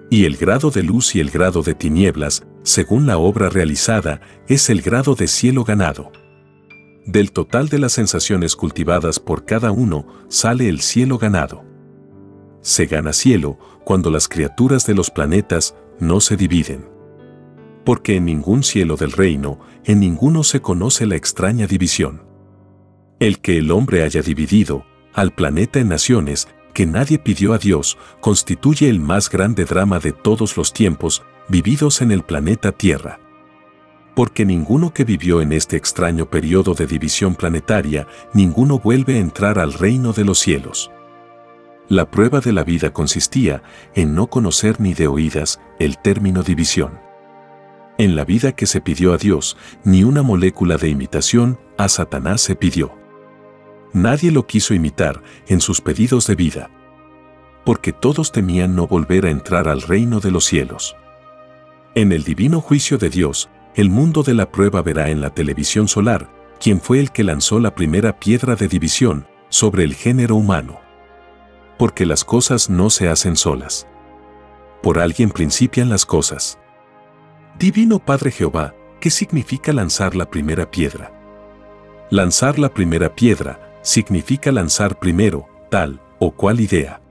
Y 0.09 0.25
el 0.25 0.37
grado 0.37 0.71
de 0.71 0.81
luz 0.81 1.13
y 1.13 1.19
el 1.19 1.29
grado 1.29 1.61
de 1.61 1.75
tinieblas, 1.75 2.47
según 2.63 3.05
la 3.07 3.17
obra 3.17 3.49
realizada, 3.49 4.21
es 4.47 4.69
el 4.69 4.81
grado 4.81 5.15
de 5.15 5.27
cielo 5.27 5.63
ganado. 5.63 6.11
Del 7.05 7.31
total 7.31 7.69
de 7.69 7.79
las 7.79 7.93
sensaciones 7.93 8.55
cultivadas 8.55 9.19
por 9.19 9.45
cada 9.45 9.71
uno 9.71 10.05
sale 10.27 10.69
el 10.69 10.81
cielo 10.81 11.17
ganado. 11.17 11.63
Se 12.61 12.85
gana 12.85 13.13
cielo 13.13 13.57
cuando 13.85 14.11
las 14.11 14.27
criaturas 14.27 14.85
de 14.85 14.93
los 14.93 15.09
planetas 15.09 15.75
no 15.99 16.19
se 16.19 16.35
dividen. 16.35 16.87
Porque 17.85 18.17
en 18.17 18.25
ningún 18.25 18.63
cielo 18.63 18.97
del 18.97 19.13
reino, 19.13 19.59
en 19.85 20.01
ninguno 20.01 20.43
se 20.43 20.61
conoce 20.61 21.05
la 21.05 21.15
extraña 21.15 21.65
división. 21.65 22.23
El 23.19 23.39
que 23.39 23.57
el 23.57 23.71
hombre 23.71 24.03
haya 24.03 24.21
dividido 24.21 24.85
al 25.13 25.33
planeta 25.33 25.79
en 25.79 25.89
naciones 25.89 26.47
que 26.73 26.85
nadie 26.85 27.17
pidió 27.17 27.53
a 27.53 27.57
Dios 27.57 27.97
constituye 28.21 28.89
el 28.89 28.99
más 28.99 29.29
grande 29.29 29.65
drama 29.65 29.99
de 29.99 30.11
todos 30.11 30.55
los 30.55 30.71
tiempos 30.71 31.23
vividos 31.49 32.01
en 32.01 32.11
el 32.11 32.23
planeta 32.23 32.71
Tierra 32.71 33.19
porque 34.19 34.45
ninguno 34.45 34.93
que 34.93 35.05
vivió 35.05 35.41
en 35.41 35.53
este 35.53 35.77
extraño 35.77 36.29
periodo 36.29 36.73
de 36.73 36.87
división 36.87 37.35
planetaria, 37.35 38.05
ninguno 38.33 38.77
vuelve 38.77 39.15
a 39.15 39.19
entrar 39.19 39.59
al 39.59 39.71
reino 39.71 40.11
de 40.11 40.25
los 40.25 40.39
cielos. 40.39 40.91
La 41.87 42.11
prueba 42.11 42.41
de 42.41 42.51
la 42.51 42.65
vida 42.65 42.91
consistía 42.91 43.63
en 43.95 44.15
no 44.15 44.27
conocer 44.27 44.81
ni 44.81 44.93
de 44.93 45.07
oídas 45.07 45.61
el 45.79 45.97
término 45.99 46.43
división. 46.43 46.99
En 47.97 48.17
la 48.17 48.25
vida 48.25 48.51
que 48.51 48.67
se 48.67 48.81
pidió 48.81 49.13
a 49.13 49.17
Dios, 49.17 49.55
ni 49.85 50.03
una 50.03 50.21
molécula 50.21 50.75
de 50.75 50.89
imitación 50.89 51.57
a 51.77 51.87
Satanás 51.87 52.41
se 52.41 52.57
pidió. 52.57 52.91
Nadie 53.93 54.31
lo 54.31 54.45
quiso 54.47 54.73
imitar 54.73 55.23
en 55.47 55.61
sus 55.61 55.79
pedidos 55.79 56.27
de 56.27 56.35
vida, 56.35 56.69
porque 57.63 57.93
todos 57.93 58.33
temían 58.33 58.75
no 58.75 58.85
volver 58.85 59.25
a 59.25 59.29
entrar 59.29 59.69
al 59.69 59.81
reino 59.81 60.19
de 60.19 60.31
los 60.31 60.43
cielos. 60.43 60.97
En 61.95 62.11
el 62.11 62.23
divino 62.23 62.61
juicio 62.61 62.97
de 62.97 63.09
Dios, 63.09 63.49
el 63.75 63.89
mundo 63.89 64.21
de 64.21 64.35
la 64.35 64.51
prueba 64.51 64.81
verá 64.83 65.09
en 65.09 65.21
la 65.21 65.31
televisión 65.31 65.87
solar 65.87 66.29
quién 66.59 66.79
fue 66.79 66.99
el 66.99 67.11
que 67.11 67.23
lanzó 67.23 67.59
la 67.59 67.73
primera 67.73 68.19
piedra 68.19 68.55
de 68.55 68.67
división 68.67 69.25
sobre 69.49 69.83
el 69.83 69.95
género 69.95 70.35
humano. 70.35 70.79
Porque 71.77 72.05
las 72.05 72.23
cosas 72.23 72.69
no 72.69 72.91
se 72.91 73.09
hacen 73.09 73.35
solas. 73.35 73.87
Por 74.83 74.99
alguien 74.99 75.31
principian 75.31 75.89
las 75.89 76.05
cosas. 76.05 76.59
Divino 77.57 77.99
Padre 77.99 78.31
Jehová, 78.31 78.75
¿qué 78.99 79.09
significa 79.09 79.73
lanzar 79.73 80.15
la 80.15 80.29
primera 80.29 80.69
piedra? 80.69 81.11
Lanzar 82.11 82.59
la 82.59 82.69
primera 82.69 83.15
piedra 83.15 83.77
significa 83.81 84.51
lanzar 84.51 84.99
primero 84.99 85.47
tal 85.69 85.99
o 86.19 86.31
cual 86.31 86.59
idea. 86.59 87.01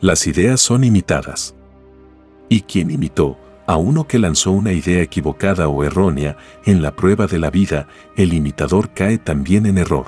Las 0.00 0.26
ideas 0.26 0.60
son 0.60 0.82
imitadas. 0.82 1.54
¿Y 2.48 2.62
quién 2.62 2.90
imitó 2.90 3.38
a 3.66 3.76
uno 3.76 4.06
que 4.06 4.18
lanzó 4.18 4.50
una 4.50 4.72
idea 4.72 5.02
equivocada 5.02 5.68
o 5.68 5.84
errónea 5.84 6.36
en 6.64 6.82
la 6.82 6.94
prueba 6.94 7.26
de 7.26 7.38
la 7.38 7.50
vida, 7.50 7.88
el 8.16 8.34
imitador 8.34 8.90
cae 8.90 9.18
también 9.18 9.66
en 9.66 9.78
error. 9.78 10.06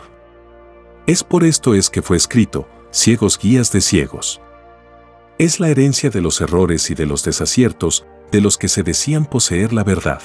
Es 1.07 1.25
por 1.25 1.45
esto 1.45 1.75
es 1.75 1.89
que 1.89 2.03
fue 2.03 2.17
escrito, 2.17 2.69
ciegos 2.91 3.39
guías 3.39 3.73
de 3.73 3.81
ciegos. 3.81 4.41
Es 5.39 5.61
la 5.61 5.69
herencia 5.69 6.11
de 6.11 6.21
los 6.21 6.41
errores 6.41 6.91
y 6.91 6.95
de 6.95 7.07
los 7.07 7.25
desaciertos 7.25 8.07
de 8.33 8.41
los 8.41 8.59
que 8.59 8.69
se 8.69 8.83
decían 8.83 9.25
poseer 9.25 9.73
la 9.73 9.85
verdad. 9.85 10.23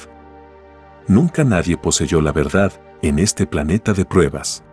Nunca 1.08 1.44
nadie 1.44 1.78
poseyó 1.78 2.22
la 2.22 2.32
verdad 2.32 2.74
en 3.02 3.20
este 3.20 3.46
planeta 3.46 3.94
de 3.94 4.06
pruebas. 4.06 4.64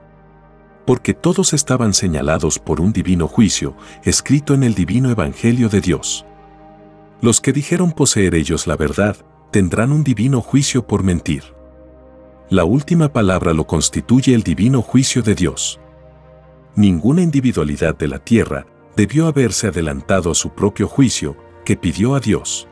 Porque 0.87 1.13
todos 1.13 1.53
estaban 1.53 1.93
señalados 1.93 2.59
por 2.59 2.81
un 2.81 2.93
divino 2.93 3.29
juicio 3.29 3.77
escrito 4.05 4.55
en 4.55 4.63
el 4.63 4.75
divino 4.75 5.11
Evangelio 5.11 5.69
de 5.69 5.81
Dios. 5.81 6.25
Los 7.21 7.41
que 7.41 7.53
dijeron 7.53 7.91
poseer 7.91 8.37
ellos 8.37 8.69
la 8.69 8.77
verdad, 8.77 9.17
tendrán 9.51 9.91
un 9.91 10.05
divino 10.05 10.41
juicio 10.41 10.87
por 10.87 11.03
mentir. 11.03 11.43
La 12.49 12.65
última 12.65 13.13
palabra 13.13 13.53
lo 13.53 13.67
constituye 13.67 14.35
el 14.35 14.43
divino 14.43 14.83
juicio 14.83 15.23
de 15.23 15.35
Dios. 15.35 15.81
Ninguna 16.77 17.23
individualidad 17.23 17.97
de 17.97 18.07
la 18.07 18.21
tierra 18.21 18.67
debió 18.95 19.27
haberse 19.27 19.67
adelantado 19.67 20.31
a 20.31 20.35
su 20.35 20.51
propio 20.51 20.87
juicio 20.87 21.37
que 21.65 21.77
pidió 21.77 22.15
a 22.15 22.21
Dios. 22.21 22.69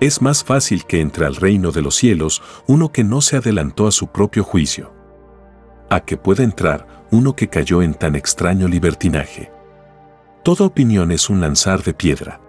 Es 0.00 0.20
más 0.20 0.42
fácil 0.42 0.84
que 0.84 1.00
entre 1.00 1.24
al 1.24 1.36
reino 1.36 1.70
de 1.70 1.80
los 1.80 1.94
cielos 1.94 2.42
uno 2.66 2.90
que 2.90 3.04
no 3.04 3.20
se 3.20 3.36
adelantó 3.36 3.86
a 3.86 3.92
su 3.92 4.08
propio 4.08 4.42
juicio. 4.42 4.92
A 5.90 6.00
que 6.00 6.16
pueda 6.16 6.42
entrar 6.42 7.06
uno 7.12 7.36
que 7.36 7.48
cayó 7.48 7.82
en 7.82 7.94
tan 7.94 8.16
extraño 8.16 8.66
libertinaje. 8.66 9.52
Toda 10.42 10.66
opinión 10.66 11.12
es 11.12 11.30
un 11.30 11.40
lanzar 11.40 11.84
de 11.84 11.94
piedra 11.94 12.43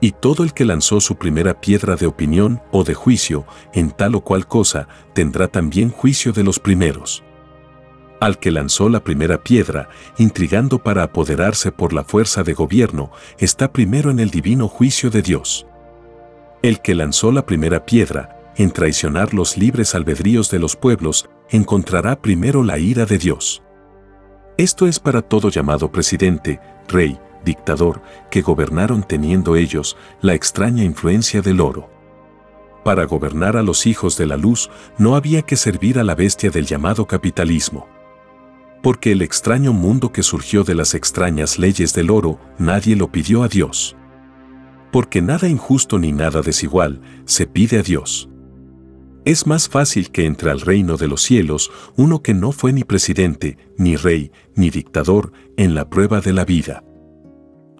y 0.00 0.12
todo 0.12 0.44
el 0.44 0.52
que 0.52 0.64
lanzó 0.64 1.00
su 1.00 1.16
primera 1.16 1.60
piedra 1.60 1.96
de 1.96 2.06
opinión 2.06 2.62
o 2.70 2.84
de 2.84 2.94
juicio 2.94 3.44
en 3.72 3.90
tal 3.90 4.14
o 4.14 4.22
cual 4.22 4.46
cosa 4.46 4.88
tendrá 5.14 5.48
también 5.48 5.90
juicio 5.90 6.32
de 6.32 6.42
los 6.42 6.58
primeros. 6.58 7.22
Al 8.20 8.38
que 8.38 8.50
lanzó 8.50 8.88
la 8.88 9.02
primera 9.02 9.42
piedra, 9.42 9.88
intrigando 10.18 10.78
para 10.78 11.02
apoderarse 11.02 11.72
por 11.72 11.92
la 11.92 12.04
fuerza 12.04 12.42
de 12.42 12.52
gobierno, 12.52 13.10
está 13.38 13.72
primero 13.72 14.10
en 14.10 14.20
el 14.20 14.30
divino 14.30 14.68
juicio 14.68 15.10
de 15.10 15.22
Dios. 15.22 15.66
El 16.62 16.80
que 16.80 16.94
lanzó 16.94 17.32
la 17.32 17.46
primera 17.46 17.86
piedra, 17.86 18.52
en 18.56 18.70
traicionar 18.72 19.32
los 19.32 19.56
libres 19.56 19.94
albedríos 19.94 20.50
de 20.50 20.58
los 20.58 20.76
pueblos, 20.76 21.30
encontrará 21.48 22.20
primero 22.20 22.62
la 22.62 22.78
ira 22.78 23.06
de 23.06 23.16
Dios. 23.16 23.62
Esto 24.58 24.86
es 24.86 24.98
para 24.98 25.22
todo 25.22 25.48
llamado 25.48 25.90
presidente, 25.90 26.60
rey, 26.88 27.18
dictador, 27.44 28.02
que 28.30 28.42
gobernaron 28.42 29.02
teniendo 29.02 29.56
ellos 29.56 29.96
la 30.20 30.34
extraña 30.34 30.84
influencia 30.84 31.42
del 31.42 31.60
oro. 31.60 31.88
Para 32.84 33.04
gobernar 33.04 33.56
a 33.56 33.62
los 33.62 33.86
hijos 33.86 34.16
de 34.16 34.26
la 34.26 34.36
luz 34.36 34.70
no 34.96 35.14
había 35.14 35.42
que 35.42 35.56
servir 35.56 35.98
a 35.98 36.04
la 36.04 36.14
bestia 36.14 36.50
del 36.50 36.66
llamado 36.66 37.06
capitalismo. 37.06 37.86
Porque 38.82 39.12
el 39.12 39.20
extraño 39.20 39.74
mundo 39.74 40.12
que 40.12 40.22
surgió 40.22 40.64
de 40.64 40.74
las 40.74 40.94
extrañas 40.94 41.58
leyes 41.58 41.92
del 41.92 42.10
oro 42.10 42.40
nadie 42.58 42.96
lo 42.96 43.12
pidió 43.12 43.42
a 43.42 43.48
Dios. 43.48 43.96
Porque 44.90 45.20
nada 45.20 45.48
injusto 45.48 45.98
ni 45.98 46.12
nada 46.12 46.40
desigual 46.40 47.02
se 47.26 47.46
pide 47.46 47.78
a 47.78 47.82
Dios. 47.82 48.30
Es 49.26 49.46
más 49.46 49.68
fácil 49.68 50.10
que 50.10 50.24
entre 50.24 50.50
al 50.50 50.62
reino 50.62 50.96
de 50.96 51.06
los 51.06 51.20
cielos 51.20 51.70
uno 51.96 52.22
que 52.22 52.32
no 52.32 52.52
fue 52.52 52.72
ni 52.72 52.84
presidente, 52.84 53.58
ni 53.76 53.96
rey, 53.96 54.32
ni 54.54 54.70
dictador 54.70 55.32
en 55.58 55.74
la 55.74 55.90
prueba 55.90 56.22
de 56.22 56.32
la 56.32 56.46
vida 56.46 56.82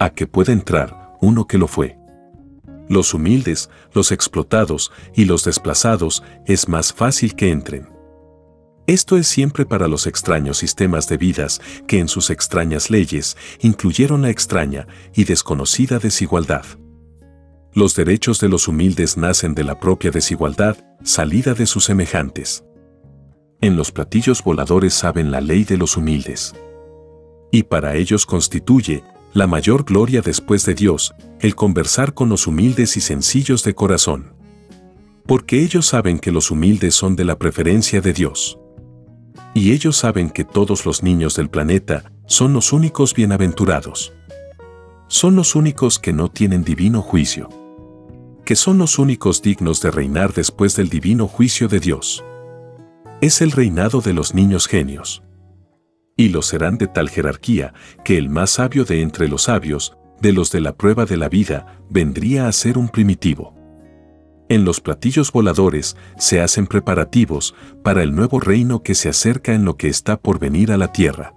a 0.01 0.11
que 0.11 0.27
pueda 0.27 0.53
entrar 0.53 1.17
uno 1.21 1.47
que 1.47 1.59
lo 1.59 1.69
fue. 1.69 1.97
Los 2.89 3.15
humildes, 3.15 3.71
los 3.93 4.11
explotados 4.11 4.91
y 5.15 5.27
los 5.27 5.45
desplazados 5.45 6.25
es 6.47 6.69
más 6.69 6.93
fácil 6.93 7.37
que 7.37 7.51
entren. 7.51 7.89
Esto 8.87 9.17
es 9.17 9.29
siempre 9.29 9.65
para 9.65 9.87
los 9.87 10.09
extraños 10.09 10.59
sistemas 10.59 11.07
de 11.09 11.19
vidas 11.19 11.61
que 11.87 12.01
en 12.01 12.09
sus 12.09 12.31
extrañas 12.31 12.91
leyes 12.91 13.37
incluyeron 13.61 14.23
la 14.23 14.31
extraña 14.31 14.89
y 15.15 15.25
desconocida 15.25 16.01
desigualdad. 16.01 16.65
Los 17.73 17.95
derechos 17.95 18.41
de 18.41 18.49
los 18.49 18.67
humildes 18.67 19.17
nacen 19.17 19.55
de 19.55 19.63
la 19.63 19.79
propia 19.79 20.11
desigualdad, 20.11 20.77
salida 21.05 21.55
de 21.55 21.67
sus 21.67 21.85
semejantes. 21.85 22.65
En 23.61 23.77
los 23.77 23.93
platillos 23.93 24.43
voladores 24.43 24.95
saben 24.95 25.31
la 25.31 25.41
ley 25.41 25.63
de 25.63 25.77
los 25.77 25.97
humildes. 25.97 26.55
Y 27.53 27.65
para 27.65 27.95
ellos 27.95 28.27
constituye 28.27 29.05
la 29.33 29.47
mayor 29.47 29.85
gloria 29.85 30.23
después 30.23 30.65
de 30.67 30.75
Dios, 30.75 31.15
el 31.39 31.55
conversar 31.55 32.15
con 32.15 32.29
los 32.29 32.47
humildes 32.47 32.97
y 32.97 33.01
sencillos 33.01 33.63
de 33.63 33.75
corazón. 33.75 34.35
Porque 35.27 35.63
ellos 35.63 35.87
saben 35.87 36.19
que 36.19 36.33
los 36.33 36.51
humildes 36.51 36.95
son 36.95 37.15
de 37.15 37.25
la 37.25 37.39
preferencia 37.39 38.01
de 38.01 38.13
Dios. 38.13 38.59
Y 39.55 39.73
ellos 39.73 39.97
saben 39.97 40.31
que 40.31 40.45
todos 40.45 40.85
los 40.85 41.03
niños 41.03 41.37
del 41.37 41.49
planeta 41.49 42.11
son 42.27 42.53
los 42.53 42.73
únicos 42.73 43.15
bienaventurados. 43.15 44.13
Son 45.07 45.37
los 45.37 45.55
únicos 45.55 45.99
que 45.99 46.13
no 46.13 46.29
tienen 46.29 46.65
divino 46.65 47.01
juicio. 47.01 47.49
Que 48.45 48.57
son 48.57 48.79
los 48.79 48.99
únicos 48.99 49.43
dignos 49.43 49.81
de 49.81 49.93
reinar 49.93 50.33
después 50.33 50.75
del 50.75 50.89
divino 50.89 51.29
juicio 51.29 51.69
de 51.69 51.79
Dios. 51.79 52.25
Es 53.21 53.41
el 53.41 53.53
reinado 53.53 54.01
de 54.01 54.13
los 54.13 54.35
niños 54.35 54.67
genios 54.67 55.23
y 56.21 56.29
los 56.29 56.45
serán 56.45 56.77
de 56.77 56.87
tal 56.87 57.09
jerarquía 57.09 57.73
que 58.05 58.19
el 58.19 58.29
más 58.29 58.51
sabio 58.51 58.85
de 58.85 59.01
entre 59.01 59.27
los 59.27 59.45
sabios, 59.45 59.97
de 60.21 60.35
los 60.35 60.51
de 60.51 60.61
la 60.61 60.75
prueba 60.75 61.07
de 61.07 61.17
la 61.17 61.31
vida, 61.31 61.79
vendría 61.89 62.47
a 62.47 62.53
ser 62.53 62.77
un 62.77 62.91
primitivo. 62.91 63.55
En 64.51 64.67
los 64.67 64.83
platillos 64.83 65.33
voladores 65.33 65.97
se 66.19 66.43
hacen 66.43 66.67
preparativos 66.67 67.55
para 67.83 68.03
el 68.03 68.15
nuevo 68.15 68.39
reino 68.39 68.83
que 68.83 68.95
se 68.95 69.09
acerca 69.09 69.55
en 69.55 69.65
lo 69.65 69.79
que 69.79 69.89
está 69.89 70.19
por 70.21 70.39
venir 70.39 70.73
a 70.73 70.77
la 70.77 70.93
tierra. 70.93 71.33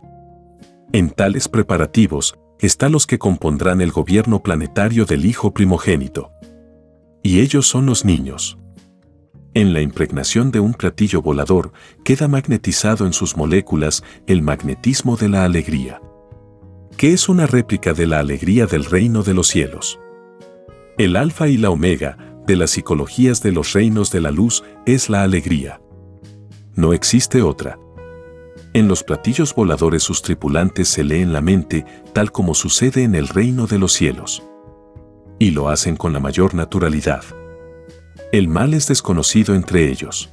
En 0.91 1.11
tales 1.11 1.47
preparativos 1.47 2.37
están 2.59 2.91
los 2.91 3.07
que 3.07 3.19
compondrán 3.19 3.79
el 3.79 3.91
gobierno 3.91 4.43
planetario 4.43 5.05
del 5.05 5.25
Hijo 5.25 5.53
primogénito. 5.53 6.33
Y 7.21 7.39
ellos 7.39 7.67
son 7.67 7.85
los 7.85 8.03
niños. 8.03 8.57
En 9.55 9.71
la 9.71 9.81
impregnación 9.81 10.49
de 10.49 10.59
un 10.59 10.73
platillo 10.73 11.21
volador 11.21 11.73
queda 12.03 12.27
magnetizado 12.27 13.05
en 13.05 13.13
sus 13.13 13.37
moléculas 13.37 14.03
el 14.25 14.41
magnetismo 14.41 15.15
de 15.15 15.29
la 15.29 15.45
alegría, 15.45 16.01
que 16.97 17.13
es 17.13 17.29
una 17.29 17.45
réplica 17.45 17.93
de 17.93 18.07
la 18.07 18.17
alegría 18.17 18.65
del 18.65 18.83
reino 18.83 19.21
de 19.21 19.35
los 19.35 19.47
cielos. 19.47 19.99
El 20.97 21.15
alfa 21.15 21.47
y 21.49 21.57
la 21.57 21.69
omega 21.69 22.17
de 22.47 22.55
las 22.55 22.71
psicologías 22.71 23.43
de 23.43 23.51
los 23.51 23.73
reinos 23.73 24.11
de 24.11 24.21
la 24.21 24.31
luz 24.31 24.63
es 24.87 25.09
la 25.09 25.21
alegría. 25.21 25.79
No 26.75 26.91
existe 26.91 27.43
otra. 27.43 27.77
En 28.73 28.87
los 28.87 29.03
platillos 29.03 29.53
voladores 29.53 30.01
sus 30.01 30.23
tripulantes 30.23 30.87
se 30.87 31.03
leen 31.03 31.31
la 31.31 31.41
mente 31.41 31.85
tal 32.13 32.31
como 32.31 32.55
sucede 32.55 33.03
en 33.03 33.13
el 33.13 33.27
reino 33.27 33.67
de 33.67 33.77
los 33.77 33.93
cielos. 33.93 34.41
Y 35.37 35.51
lo 35.51 35.69
hacen 35.69 35.95
con 35.95 36.11
la 36.11 36.19
mayor 36.19 36.55
naturalidad. 36.55 37.23
El 38.33 38.47
mal 38.47 38.73
es 38.73 38.87
desconocido 38.87 39.53
entre 39.53 39.91
ellos. 39.91 40.31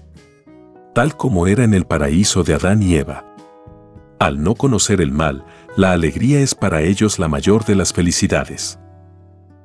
Tal 0.95 1.19
como 1.19 1.47
era 1.47 1.65
en 1.65 1.75
el 1.75 1.85
paraíso 1.85 2.45
de 2.45 2.55
Adán 2.55 2.83
y 2.83 2.95
Eva. 2.95 3.27
Al 4.19 4.43
no 4.43 4.55
conocer 4.55 5.03
el 5.03 5.13
mal, 5.13 5.45
la 5.77 5.93
alegría 5.93 6.41
es 6.41 6.55
para 6.55 6.81
ellos 6.81 7.19
la 7.19 7.29
mayor 7.29 7.67
de 7.67 7.75
las 7.75 7.93
felicidades. 7.93 8.79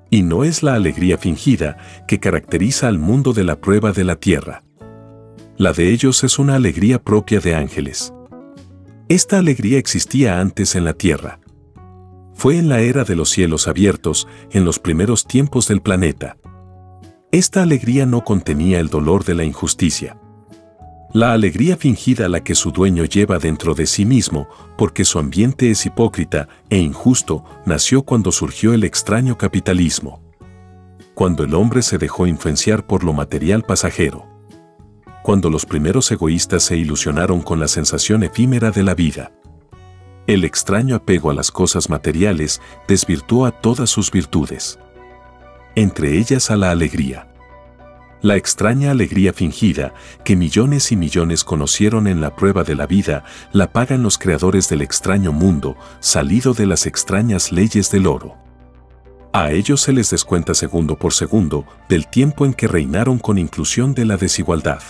Y 0.10 0.24
no 0.24 0.43
es 0.43 0.63
la 0.63 0.74
alegría 0.74 1.17
fingida 1.17 1.78
que 2.10 2.19
caracteriza 2.19 2.89
al 2.89 3.00
mundo 3.00 3.32
de 3.32 3.45
la 3.45 3.62
prueba 3.62 3.93
de 3.93 4.04
la 4.04 4.17
tierra. 4.17 4.65
La 5.56 5.71
de 5.71 5.93
ellos 5.93 6.26
es 6.26 6.38
una 6.38 6.56
alegría 6.56 7.02
propia 7.02 7.39
de 7.39 7.56
ángeles. 7.56 8.13
Esta 9.08 9.39
alegría 9.39 9.78
existía 9.78 10.41
antes 10.41 10.76
en 10.76 10.84
la 10.84 10.91
tierra. 10.91 11.39
Fue 12.34 12.58
en 12.58 12.67
la 12.67 12.82
era 12.82 13.06
de 13.06 13.15
los 13.15 13.30
cielos 13.30 13.69
abiertos, 13.69 14.28
en 14.52 14.65
los 14.65 14.80
primeros 14.80 15.26
tiempos 15.26 15.69
del 15.69 15.82
planeta. 15.82 16.36
Esta 17.31 17.63
alegría 17.63 18.05
no 18.05 18.23
contenía 18.23 18.79
el 18.79 18.89
dolor 18.89 19.25
de 19.25 19.35
la 19.35 19.43
injusticia. 19.43 20.17
La 21.11 21.33
alegría 21.33 21.75
fingida 21.75 22.29
la 22.29 22.43
que 22.43 22.55
su 22.55 22.71
dueño 22.71 23.05
lleva 23.05 23.39
dentro 23.39 23.73
de 23.73 23.88
sí 23.88 24.05
mismo, 24.05 24.47
porque 24.77 25.05
su 25.05 25.17
ambiente 25.17 25.71
es 25.71 25.85
hipócrita 25.85 26.47
e 26.69 26.77
injusto, 26.77 27.43
nació 27.65 28.03
cuando 28.03 28.31
surgió 28.31 28.73
el 28.73 28.83
extraño 28.83 29.38
capitalismo. 29.38 30.21
Cuando 31.13 31.43
el 31.43 31.53
hombre 31.55 31.81
se 31.81 31.97
dejó 31.97 32.27
influenciar 32.27 32.85
por 32.85 33.03
lo 33.03 33.13
material 33.13 33.63
pasajero. 33.63 34.27
Cuando 35.23 35.49
los 35.49 35.65
primeros 35.65 36.11
egoístas 36.11 36.63
se 36.63 36.77
ilusionaron 36.77 37.41
con 37.41 37.59
la 37.59 37.67
sensación 37.67 38.23
efímera 38.23 38.71
de 38.71 38.83
la 38.83 38.93
vida. 38.93 39.31
El 40.27 40.43
extraño 40.43 40.95
apego 40.95 41.31
a 41.31 41.33
las 41.33 41.51
cosas 41.51 41.89
materiales 41.89 42.61
desvirtuó 42.88 43.45
a 43.45 43.51
todas 43.51 43.89
sus 43.89 44.11
virtudes 44.11 44.79
entre 45.75 46.17
ellas 46.17 46.51
a 46.51 46.55
la 46.55 46.71
alegría. 46.71 47.27
La 48.21 48.38
extraña 48.38 48.91
alegría 48.91 49.33
fingida 49.33 49.93
que 50.23 50.35
millones 50.35 50.91
y 50.91 50.95
millones 50.95 51.43
conocieron 51.43 52.07
en 52.07 52.21
la 52.21 52.35
prueba 52.35 52.63
de 52.63 52.73
la 52.73 52.88
vida 52.88 53.23
la 53.51 53.71
pagan 53.71 54.01
los 54.01 54.17
creadores 54.17 54.69
del 54.69 54.81
extraño 54.81 55.31
mundo 55.31 55.75
salido 55.99 56.53
de 56.53 56.65
las 56.65 56.88
extrañas 56.88 57.51
leyes 57.51 57.91
del 57.91 58.07
oro. 58.07 58.35
A 59.33 59.51
ellos 59.51 59.81
se 59.81 59.91
les 59.91 60.09
descuenta 60.09 60.53
segundo 60.53 60.97
por 60.97 61.13
segundo 61.13 61.65
del 61.89 62.07
tiempo 62.07 62.45
en 62.45 62.53
que 62.53 62.67
reinaron 62.67 63.19
con 63.19 63.38
inclusión 63.38 63.93
de 63.93 64.05
la 64.05 64.17
desigualdad. 64.17 64.81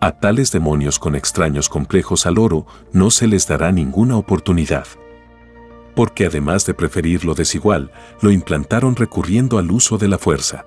A 0.00 0.12
tales 0.12 0.50
demonios 0.50 0.98
con 0.98 1.14
extraños 1.14 1.68
complejos 1.68 2.26
al 2.26 2.38
oro 2.38 2.66
no 2.92 3.10
se 3.10 3.26
les 3.26 3.46
dará 3.46 3.70
ninguna 3.70 4.16
oportunidad 4.16 4.86
porque 5.94 6.26
además 6.26 6.66
de 6.66 6.74
preferir 6.74 7.24
lo 7.24 7.34
desigual, 7.34 7.90
lo 8.20 8.30
implantaron 8.30 8.96
recurriendo 8.96 9.58
al 9.58 9.70
uso 9.70 9.98
de 9.98 10.08
la 10.08 10.18
fuerza. 10.18 10.66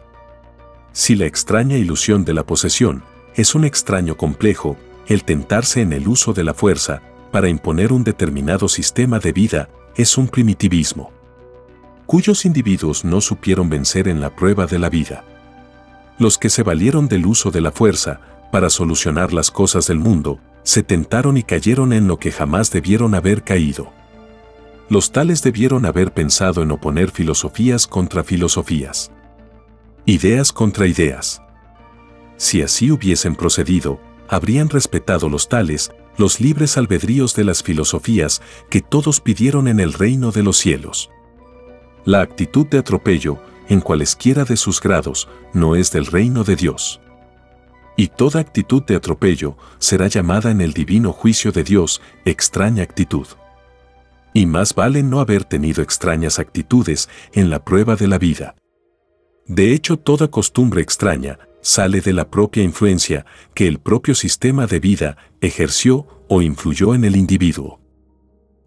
Si 0.92 1.16
la 1.16 1.26
extraña 1.26 1.78
ilusión 1.78 2.26
de 2.26 2.34
la 2.34 2.46
posesión 2.46 3.04
es 3.36 3.54
un 3.56 3.66
extraño 3.66 4.18
complejo, 4.18 4.78
el 5.08 5.24
tentarse 5.24 5.82
en 5.82 5.94
el 5.94 6.08
uso 6.08 6.34
de 6.34 6.44
la 6.44 6.54
fuerza 6.54 7.02
para 7.32 7.50
imponer 7.50 7.94
un 7.94 8.04
determinado 8.04 8.68
sistema 8.68 9.20
de 9.20 9.32
vida 9.32 9.70
es 9.96 10.18
un 10.18 10.28
primitivismo, 10.28 11.12
cuyos 12.06 12.46
individuos 12.46 13.04
no 13.04 13.22
supieron 13.22 13.70
vencer 13.70 14.08
en 14.08 14.22
la 14.22 14.36
prueba 14.36 14.66
de 14.66 14.80
la 14.80 14.90
vida. 14.90 15.24
Los 16.20 16.38
que 16.38 16.50
se 16.50 16.64
valieron 16.64 17.08
del 17.08 17.26
uso 17.26 17.52
de 17.52 17.62
la 17.62 17.72
fuerza 17.72 18.22
para 18.52 18.70
solucionar 18.70 19.34
las 19.34 19.52
cosas 19.52 19.88
del 19.88 20.00
mundo, 20.00 20.40
se 20.64 20.84
tentaron 20.84 21.38
y 21.38 21.44
cayeron 21.44 21.94
en 21.94 22.08
lo 22.08 22.18
que 22.18 22.32
jamás 22.32 22.72
debieron 22.72 23.14
haber 23.14 23.44
caído. 23.44 23.92
Los 24.90 25.12
tales 25.12 25.42
debieron 25.44 25.86
haber 25.86 26.14
pensado 26.14 26.62
en 26.62 26.72
oponer 26.72 27.12
filosofías 27.12 27.88
contra 27.88 28.24
filosofías. 28.24 29.12
Ideas 30.06 30.54
contra 30.54 30.88
ideas. 30.88 31.42
Si 32.38 32.62
así 32.62 32.92
hubiesen 32.92 33.36
procedido, 33.36 34.00
habrían 34.30 34.70
respetado 34.70 35.28
los 35.28 35.50
tales 35.50 35.92
los 36.18 36.40
libres 36.40 36.78
albedríos 36.78 37.36
de 37.36 37.44
las 37.44 37.62
filosofías 37.62 38.42
que 38.70 38.82
todos 38.82 39.22
pidieron 39.22 39.68
en 39.68 39.80
el 39.80 39.94
reino 39.94 40.32
de 40.32 40.44
los 40.44 40.58
cielos. 40.58 41.12
La 42.06 42.22
actitud 42.22 42.66
de 42.68 42.80
atropello, 42.80 43.38
en 43.70 43.82
cualesquiera 43.82 44.46
de 44.46 44.58
sus 44.58 44.82
grados, 44.82 45.28
no 45.54 45.76
es 45.76 45.92
del 45.92 46.06
reino 46.06 46.44
de 46.44 46.56
Dios. 46.56 47.02
Y 47.98 48.08
toda 48.08 48.40
actitud 48.40 48.84
de 48.84 48.96
atropello 48.96 49.58
será 49.80 50.08
llamada 50.08 50.50
en 50.50 50.62
el 50.62 50.74
divino 50.74 51.12
juicio 51.12 51.52
de 51.52 51.64
Dios 51.64 52.02
extraña 52.26 52.84
actitud. 52.84 53.28
Y 54.38 54.46
más 54.46 54.76
vale 54.76 55.02
no 55.02 55.20
haber 55.20 55.46
tenido 55.46 55.82
extrañas 55.82 56.38
actitudes 56.38 57.10
en 57.34 57.50
la 57.50 57.66
prueba 57.66 57.96
de 57.96 58.06
la 58.06 58.20
vida. 58.20 58.54
De 59.48 59.74
hecho, 59.74 59.98
toda 59.98 60.28
costumbre 60.28 60.80
extraña 60.80 61.40
sale 61.64 62.02
de 62.02 62.14
la 62.14 62.30
propia 62.30 62.62
influencia 62.62 63.26
que 63.56 63.68
el 63.68 63.80
propio 63.80 64.14
sistema 64.14 64.68
de 64.68 64.80
vida 64.80 65.18
ejerció 65.42 66.06
o 66.30 66.44
influyó 66.44 66.94
en 66.94 67.04
el 67.04 67.16
individuo. 67.16 67.82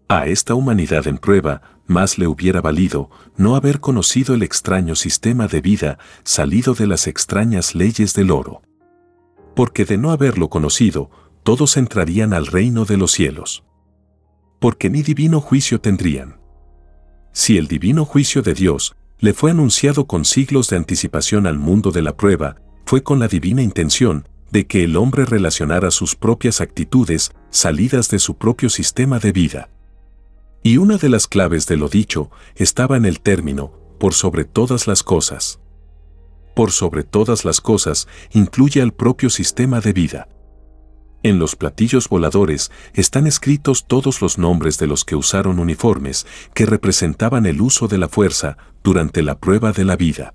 A 0.09 0.27
esta 0.27 0.55
humanidad 0.55 1.07
en 1.07 1.17
prueba 1.17 1.61
más 1.87 2.17
le 2.17 2.27
hubiera 2.27 2.59
valido 2.59 3.09
no 3.37 3.55
haber 3.55 3.79
conocido 3.79 4.35
el 4.35 4.43
extraño 4.43 4.95
sistema 4.95 5.47
de 5.47 5.61
vida 5.61 5.99
salido 6.25 6.73
de 6.73 6.87
las 6.87 7.07
extrañas 7.07 7.75
leyes 7.75 8.13
del 8.13 8.31
oro. 8.31 8.61
Porque 9.55 9.85
de 9.85 9.97
no 9.97 10.11
haberlo 10.11 10.49
conocido, 10.49 11.09
todos 11.43 11.77
entrarían 11.77 12.33
al 12.33 12.47
reino 12.47 12.83
de 12.83 12.97
los 12.97 13.13
cielos 13.13 13.63
porque 14.61 14.91
ni 14.91 15.01
divino 15.01 15.41
juicio 15.41 15.81
tendrían. 15.81 16.39
Si 17.33 17.57
el 17.57 17.67
divino 17.67 18.05
juicio 18.05 18.43
de 18.43 18.53
Dios 18.53 18.95
le 19.17 19.33
fue 19.33 19.49
anunciado 19.49 20.05
con 20.05 20.23
siglos 20.23 20.69
de 20.69 20.77
anticipación 20.77 21.47
al 21.47 21.57
mundo 21.57 21.89
de 21.89 22.03
la 22.03 22.15
prueba, 22.15 22.57
fue 22.85 23.01
con 23.01 23.17
la 23.17 23.27
divina 23.27 23.63
intención 23.63 24.27
de 24.51 24.67
que 24.67 24.83
el 24.83 24.97
hombre 24.97 25.25
relacionara 25.25 25.89
sus 25.89 26.15
propias 26.15 26.61
actitudes 26.61 27.31
salidas 27.49 28.09
de 28.11 28.19
su 28.19 28.37
propio 28.37 28.69
sistema 28.69 29.17
de 29.17 29.31
vida. 29.31 29.69
Y 30.61 30.77
una 30.77 30.97
de 30.97 31.09
las 31.09 31.27
claves 31.27 31.65
de 31.65 31.77
lo 31.77 31.89
dicho 31.89 32.29
estaba 32.55 32.97
en 32.97 33.05
el 33.05 33.19
término, 33.19 33.73
por 33.99 34.13
sobre 34.13 34.45
todas 34.45 34.85
las 34.85 35.01
cosas. 35.01 35.59
Por 36.55 36.71
sobre 36.71 37.03
todas 37.03 37.45
las 37.45 37.61
cosas 37.61 38.07
incluye 38.31 38.79
al 38.83 38.93
propio 38.93 39.31
sistema 39.31 39.81
de 39.81 39.93
vida. 39.93 40.27
En 41.23 41.37
los 41.37 41.55
platillos 41.55 42.09
voladores 42.09 42.71
están 42.93 43.27
escritos 43.27 43.85
todos 43.85 44.21
los 44.21 44.39
nombres 44.39 44.79
de 44.79 44.87
los 44.87 45.05
que 45.05 45.15
usaron 45.15 45.59
uniformes 45.59 46.25
que 46.53 46.65
representaban 46.65 47.45
el 47.45 47.61
uso 47.61 47.87
de 47.87 47.99
la 47.99 48.09
fuerza 48.09 48.57
durante 48.83 49.21
la 49.21 49.37
prueba 49.37 49.71
de 49.71 49.85
la 49.85 49.95
vida. 49.95 50.33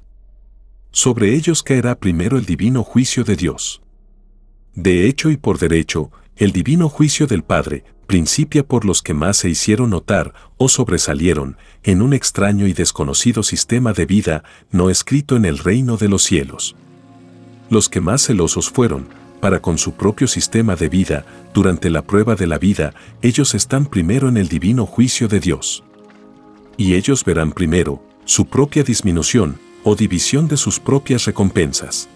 Sobre 0.92 1.34
ellos 1.34 1.64
caerá 1.64 1.96
primero 1.96 2.38
el 2.38 2.46
divino 2.46 2.84
juicio 2.84 3.24
de 3.24 3.34
Dios. 3.34 3.82
De 4.74 5.06
hecho 5.06 5.30
y 5.30 5.36
por 5.36 5.58
derecho, 5.58 6.12
el 6.36 6.52
divino 6.52 6.88
juicio 6.88 7.26
del 7.26 7.42
Padre 7.42 7.84
principia 8.06 8.62
por 8.62 8.84
los 8.84 9.02
que 9.02 9.14
más 9.14 9.38
se 9.38 9.48
hicieron 9.48 9.90
notar 9.90 10.32
o 10.56 10.68
sobresalieron 10.68 11.56
en 11.82 12.00
un 12.00 12.12
extraño 12.12 12.68
y 12.68 12.72
desconocido 12.72 13.42
sistema 13.42 13.92
de 13.92 14.06
vida 14.06 14.44
no 14.70 14.88
escrito 14.90 15.34
en 15.34 15.44
el 15.44 15.58
reino 15.58 15.96
de 15.96 16.08
los 16.08 16.22
cielos. 16.22 16.76
Los 17.68 17.88
que 17.88 18.00
más 18.00 18.24
celosos 18.24 18.70
fueron, 18.70 19.08
para 19.40 19.60
con 19.60 19.78
su 19.78 19.92
propio 19.92 20.26
sistema 20.26 20.76
de 20.76 20.88
vida, 20.88 21.24
durante 21.54 21.90
la 21.90 22.02
prueba 22.02 22.34
de 22.34 22.46
la 22.46 22.58
vida, 22.58 22.94
ellos 23.22 23.54
están 23.54 23.86
primero 23.86 24.28
en 24.28 24.36
el 24.36 24.48
divino 24.48 24.86
juicio 24.86 25.28
de 25.28 25.40
Dios. 25.40 25.84
Y 26.76 26.94
ellos 26.94 27.24
verán 27.24 27.52
primero 27.52 28.02
su 28.24 28.46
propia 28.46 28.82
disminución 28.82 29.58
o 29.84 29.94
división 29.94 30.48
de 30.48 30.56
sus 30.56 30.80
propias 30.80 31.24
recompensas. 31.26 32.08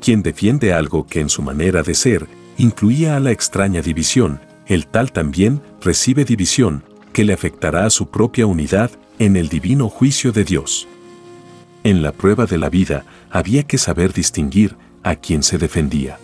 Quien 0.00 0.22
defiende 0.22 0.72
algo 0.72 1.06
que 1.06 1.20
en 1.20 1.28
su 1.28 1.42
manera 1.42 1.82
de 1.82 1.94
ser 1.94 2.26
incluía 2.56 3.16
a 3.16 3.20
la 3.20 3.32
extraña 3.32 3.82
división, 3.82 4.40
el 4.66 4.86
tal 4.86 5.12
también 5.12 5.60
recibe 5.82 6.24
división 6.24 6.84
que 7.12 7.24
le 7.24 7.32
afectará 7.32 7.86
a 7.86 7.90
su 7.90 8.08
propia 8.08 8.46
unidad 8.46 8.90
en 9.18 9.36
el 9.36 9.48
divino 9.48 9.88
juicio 9.88 10.32
de 10.32 10.44
Dios. 10.44 10.88
En 11.82 12.02
la 12.02 12.12
prueba 12.12 12.46
de 12.46 12.58
la 12.58 12.70
vida 12.70 13.04
había 13.30 13.64
que 13.64 13.78
saber 13.78 14.12
distinguir 14.12 14.76
a 15.02 15.16
quien 15.16 15.42
se 15.42 15.58
defendía. 15.58 16.18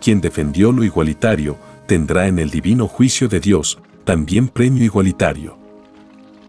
Quien 0.00 0.20
defendió 0.20 0.72
lo 0.72 0.84
igualitario 0.84 1.56
tendrá 1.86 2.26
en 2.26 2.38
el 2.38 2.50
divino 2.50 2.88
juicio 2.88 3.28
de 3.28 3.40
Dios 3.40 3.78
también 4.04 4.48
premio 4.48 4.84
igualitario. 4.84 5.56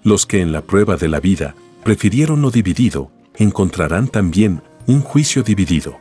Los 0.04 0.26
que 0.26 0.42
en 0.42 0.52
la 0.52 0.62
prueba 0.62 0.98
de 0.98 1.08
la 1.08 1.20
vida 1.20 1.56
prefirieron 1.84 2.42
lo 2.42 2.52
dividido, 2.52 3.12
encontrarán 3.36 4.08
también 4.08 4.62
un 4.88 5.02
juicio 5.02 5.44
dividido. 5.44 5.98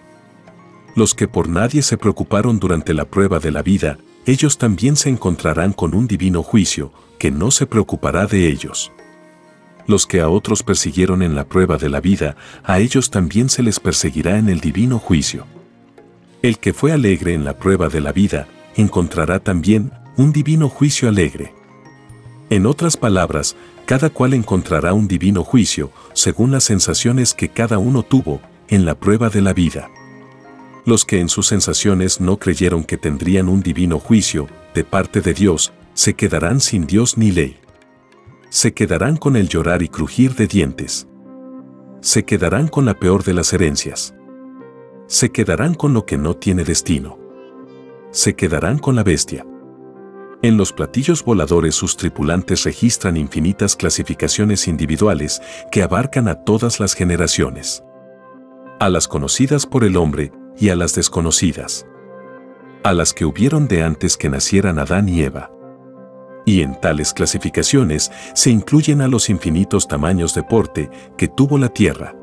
Los 0.94 1.14
que 1.14 1.26
por 1.26 1.48
nadie 1.48 1.82
se 1.82 1.96
preocuparon 1.96 2.58
durante 2.58 2.94
la 2.94 3.04
prueba 3.04 3.38
de 3.38 3.50
la 3.50 3.62
vida, 3.62 3.98
ellos 4.26 4.58
también 4.58 4.96
se 4.96 5.08
encontrarán 5.08 5.72
con 5.72 5.94
un 5.94 6.06
divino 6.06 6.42
juicio, 6.42 6.92
que 7.18 7.30
no 7.30 7.50
se 7.50 7.66
preocupará 7.66 8.26
de 8.26 8.48
ellos. 8.48 8.92
Los 9.86 10.06
que 10.06 10.20
a 10.20 10.28
otros 10.28 10.62
persiguieron 10.62 11.22
en 11.22 11.34
la 11.34 11.44
prueba 11.44 11.76
de 11.76 11.88
la 11.88 12.00
vida, 12.00 12.36
a 12.62 12.78
ellos 12.78 13.10
también 13.10 13.48
se 13.48 13.62
les 13.62 13.80
perseguirá 13.80 14.38
en 14.38 14.48
el 14.48 14.60
divino 14.60 14.98
juicio. 14.98 15.46
El 16.42 16.58
que 16.58 16.72
fue 16.72 16.92
alegre 16.92 17.34
en 17.34 17.44
la 17.44 17.58
prueba 17.58 17.88
de 17.88 18.00
la 18.00 18.12
vida, 18.12 18.46
encontrará 18.76 19.40
también 19.40 19.92
un 20.16 20.32
divino 20.32 20.68
juicio 20.68 21.08
alegre. 21.08 21.52
En 22.50 22.66
otras 22.66 22.96
palabras, 22.96 23.56
cada 23.86 24.10
cual 24.10 24.34
encontrará 24.34 24.94
un 24.94 25.08
divino 25.08 25.44
juicio, 25.44 25.90
según 26.12 26.50
las 26.50 26.64
sensaciones 26.64 27.34
que 27.34 27.48
cada 27.48 27.78
uno 27.78 28.02
tuvo 28.02 28.40
en 28.68 28.84
la 28.84 28.94
prueba 28.94 29.28
de 29.28 29.42
la 29.42 29.52
vida. 29.52 29.90
Los 30.86 31.04
que 31.04 31.20
en 31.20 31.28
sus 31.28 31.46
sensaciones 31.46 32.20
no 32.20 32.38
creyeron 32.38 32.84
que 32.84 32.96
tendrían 32.96 33.48
un 33.48 33.62
divino 33.62 33.98
juicio 33.98 34.48
de 34.74 34.84
parte 34.84 35.20
de 35.20 35.34
Dios, 35.34 35.72
se 35.94 36.14
quedarán 36.14 36.60
sin 36.60 36.86
Dios 36.86 37.16
ni 37.16 37.30
ley. 37.30 37.56
Se 38.54 38.72
quedarán 38.72 39.16
con 39.16 39.34
el 39.34 39.48
llorar 39.48 39.82
y 39.82 39.88
crujir 39.88 40.36
de 40.36 40.46
dientes. 40.46 41.08
Se 42.00 42.24
quedarán 42.24 42.68
con 42.68 42.84
la 42.84 42.94
peor 42.94 43.24
de 43.24 43.34
las 43.34 43.52
herencias. 43.52 44.14
Se 45.08 45.32
quedarán 45.32 45.74
con 45.74 45.92
lo 45.92 46.06
que 46.06 46.16
no 46.16 46.36
tiene 46.36 46.62
destino. 46.62 47.18
Se 48.12 48.36
quedarán 48.36 48.78
con 48.78 48.94
la 48.94 49.02
bestia. 49.02 49.44
En 50.40 50.56
los 50.56 50.72
platillos 50.72 51.24
voladores 51.24 51.74
sus 51.74 51.96
tripulantes 51.96 52.62
registran 52.62 53.16
infinitas 53.16 53.74
clasificaciones 53.74 54.68
individuales 54.68 55.42
que 55.72 55.82
abarcan 55.82 56.28
a 56.28 56.44
todas 56.44 56.78
las 56.78 56.94
generaciones. 56.94 57.82
A 58.78 58.88
las 58.88 59.08
conocidas 59.08 59.66
por 59.66 59.82
el 59.82 59.96
hombre 59.96 60.30
y 60.56 60.68
a 60.68 60.76
las 60.76 60.94
desconocidas. 60.94 61.88
A 62.84 62.92
las 62.92 63.12
que 63.14 63.24
hubieron 63.24 63.66
de 63.66 63.82
antes 63.82 64.16
que 64.16 64.28
nacieran 64.28 64.78
Adán 64.78 65.08
y 65.08 65.22
Eva. 65.22 65.53
Y 66.46 66.60
en 66.60 66.78
tales 66.80 67.14
clasificaciones 67.14 68.12
se 68.34 68.50
incluyen 68.50 69.00
a 69.00 69.08
los 69.08 69.30
infinitos 69.30 69.88
tamaños 69.88 70.34
de 70.34 70.42
porte 70.42 70.90
que 71.16 71.28
tuvo 71.28 71.58
la 71.58 71.68
Tierra. 71.68 72.14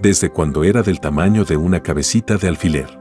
Desde 0.00 0.30
cuando 0.30 0.64
era 0.64 0.82
del 0.82 1.00
tamaño 1.00 1.44
de 1.44 1.56
una 1.56 1.80
cabecita 1.82 2.36
de 2.36 2.48
alfiler. 2.48 2.98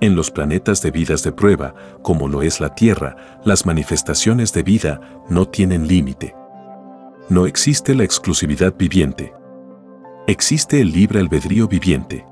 En 0.00 0.16
los 0.16 0.30
planetas 0.30 0.82
de 0.82 0.90
vidas 0.90 1.22
de 1.22 1.32
prueba, 1.32 1.74
como 2.02 2.28
lo 2.28 2.42
es 2.42 2.60
la 2.60 2.74
Tierra, 2.74 3.40
las 3.44 3.66
manifestaciones 3.66 4.52
de 4.52 4.62
vida 4.62 5.00
no 5.28 5.46
tienen 5.46 5.86
límite. 5.86 6.34
No 7.28 7.46
existe 7.46 7.94
la 7.94 8.04
exclusividad 8.04 8.74
viviente. 8.76 9.32
Existe 10.26 10.80
el 10.80 10.92
libre 10.92 11.20
albedrío 11.20 11.66
viviente, 11.68 12.24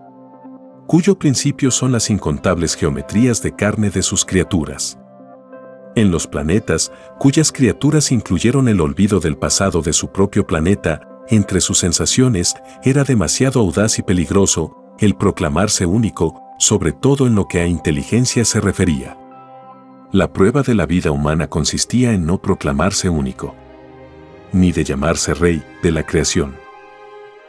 cuyo 0.87 1.17
principio 1.17 1.71
son 1.71 1.93
las 1.93 2.11
incontables 2.11 2.75
geometrías 2.75 3.41
de 3.43 3.55
carne 3.55 3.91
de 3.91 4.03
sus 4.03 4.25
criaturas. 4.25 5.00
En 5.97 6.13
los 6.13 6.27
planetas, 6.27 6.93
cuyas 7.19 7.51
criaturas 7.51 8.13
incluyeron 8.13 8.69
el 8.69 8.81
olvido 8.81 9.19
del 9.19 9.37
pasado 9.37 9.83
de 9.83 9.93
su 9.93 10.13
propio 10.13 10.47
planeta, 10.47 11.01
entre 11.29 11.61
sus 11.61 11.79
sensaciones, 11.79 12.55
era 12.85 13.03
demasiado 13.05 13.61
audaz 13.61 13.99
y 13.99 14.03
peligroso 14.03 14.77
el 15.01 15.17
proclamarse 15.17 15.87
único, 15.87 16.41
sobre 16.59 16.93
todo 16.93 17.27
en 17.27 17.35
lo 17.35 17.47
que 17.47 17.61
a 17.61 17.67
inteligencia 17.67 18.45
se 18.45 18.61
refería. 18.61 19.17
La 20.13 20.33
prueba 20.33 20.63
de 20.63 20.75
la 20.75 20.87
vida 20.87 21.11
humana 21.11 21.49
consistía 21.49 22.13
en 22.13 22.27
no 22.27 22.41
proclamarse 22.41 23.09
único, 23.09 23.55
ni 24.53 24.73
de 24.73 24.85
llamarse 24.85 25.35
rey 25.35 25.63
de 25.83 25.91
la 25.91 26.05
creación. 26.05 26.57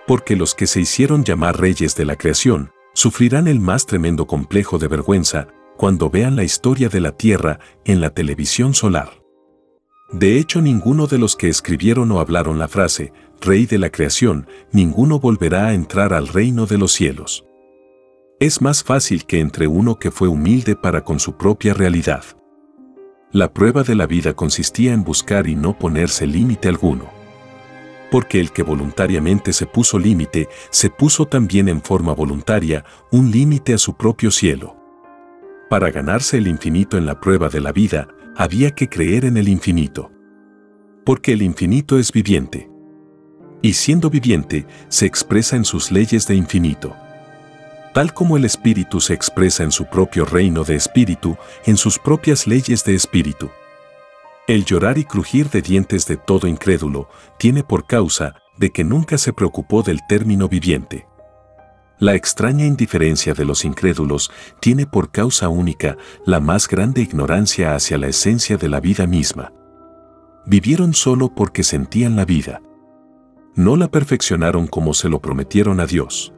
Porque 0.07 0.35
los 0.35 0.55
que 0.55 0.67
se 0.67 0.79
hicieron 0.79 1.23
llamar 1.23 1.59
reyes 1.59 1.95
de 1.95 2.05
la 2.05 2.15
creación, 2.15 2.71
sufrirán 2.93 3.47
el 3.47 3.59
más 3.59 3.85
tremendo 3.85 4.25
complejo 4.27 4.77
de 4.77 4.87
vergüenza 4.87 5.47
cuando 5.81 6.09
vean 6.09 6.37
la 6.37 6.45
historia 6.45 6.87
de 6.87 7.01
la 7.01 7.11
Tierra 7.11 7.59
en 7.83 7.99
la 7.99 8.11
televisión 8.11 8.73
solar. 8.73 9.09
De 10.13 10.37
hecho, 10.37 10.61
ninguno 10.61 11.07
de 11.07 11.17
los 11.17 11.35
que 11.35 11.49
escribieron 11.49 12.09
o 12.13 12.21
hablaron 12.21 12.57
la 12.57 12.69
frase, 12.69 13.11
Rey 13.41 13.65
de 13.65 13.79
la 13.79 13.89
creación, 13.89 14.47
ninguno 14.71 15.19
volverá 15.19 15.65
a 15.65 15.73
entrar 15.73 16.13
al 16.13 16.29
reino 16.29 16.65
de 16.67 16.77
los 16.77 16.93
cielos 16.93 17.43
es 18.41 18.59
más 18.59 18.83
fácil 18.83 19.25
que 19.25 19.39
entre 19.39 19.67
uno 19.67 19.99
que 19.99 20.09
fue 20.09 20.27
humilde 20.27 20.75
para 20.75 21.03
con 21.03 21.19
su 21.19 21.37
propia 21.37 21.75
realidad. 21.75 22.23
La 23.31 23.53
prueba 23.53 23.83
de 23.83 23.93
la 23.93 24.07
vida 24.07 24.33
consistía 24.33 24.93
en 24.93 25.03
buscar 25.03 25.47
y 25.47 25.53
no 25.53 25.77
ponerse 25.77 26.25
límite 26.25 26.67
alguno. 26.67 27.07
Porque 28.09 28.39
el 28.39 28.51
que 28.51 28.63
voluntariamente 28.63 29.53
se 29.53 29.67
puso 29.67 29.99
límite, 29.99 30.49
se 30.71 30.89
puso 30.89 31.27
también 31.27 31.69
en 31.69 31.83
forma 31.83 32.13
voluntaria 32.15 32.83
un 33.11 33.29
límite 33.29 33.75
a 33.75 33.77
su 33.77 33.95
propio 33.95 34.31
cielo. 34.31 34.80
Para 35.71 35.89
ganarse 35.89 36.37
el 36.37 36.47
infinito 36.47 36.97
en 36.97 37.05
la 37.05 37.21
prueba 37.21 37.47
de 37.47 37.61
la 37.61 37.71
vida, 37.71 38.09
había 38.35 38.71
que 38.71 38.89
creer 38.89 39.23
en 39.23 39.37
el 39.37 39.47
infinito. 39.47 40.11
Porque 41.05 41.31
el 41.31 41.41
infinito 41.41 41.97
es 41.97 42.11
viviente. 42.11 42.69
Y 43.61 43.71
siendo 43.71 44.09
viviente, 44.09 44.67
se 44.89 45.05
expresa 45.05 45.55
en 45.55 45.63
sus 45.63 45.89
leyes 45.89 46.27
de 46.27 46.35
infinito 46.35 46.93
tal 47.93 48.13
como 48.13 48.37
el 48.37 48.45
espíritu 48.45 49.01
se 49.01 49.13
expresa 49.13 49.63
en 49.63 49.71
su 49.71 49.85
propio 49.85 50.25
reino 50.25 50.63
de 50.63 50.75
espíritu, 50.75 51.37
en 51.65 51.77
sus 51.77 51.99
propias 51.99 52.47
leyes 52.47 52.83
de 52.85 52.95
espíritu. 52.95 53.49
El 54.47 54.65
llorar 54.65 54.97
y 54.97 55.05
crujir 55.05 55.49
de 55.49 55.61
dientes 55.61 56.07
de 56.07 56.17
todo 56.17 56.47
incrédulo 56.47 57.09
tiene 57.37 57.63
por 57.63 57.85
causa 57.85 58.35
de 58.57 58.71
que 58.71 58.83
nunca 58.83 59.17
se 59.17 59.33
preocupó 59.33 59.83
del 59.83 59.99
término 60.07 60.47
viviente. 60.47 61.05
La 62.01 62.15
extraña 62.15 62.65
indiferencia 62.65 63.33
de 63.33 63.45
los 63.45 63.63
incrédulos 63.63 64.29
tiene 64.59 64.85
por 64.85 65.11
causa 65.11 65.47
única 65.47 65.95
la 66.25 66.41
más 66.41 66.67
grande 66.67 67.01
ignorancia 67.01 67.75
hacia 67.75 67.97
la 67.97 68.07
esencia 68.07 68.57
de 68.57 68.67
la 68.67 68.81
vida 68.81 69.07
misma. 69.07 69.53
Vivieron 70.45 70.93
solo 70.93 71.33
porque 71.33 71.63
sentían 71.63 72.17
la 72.17 72.25
vida. 72.25 72.61
No 73.55 73.77
la 73.77 73.89
perfeccionaron 73.89 74.67
como 74.67 74.93
se 74.93 75.07
lo 75.07 75.21
prometieron 75.21 75.79
a 75.79 75.85
Dios 75.85 76.33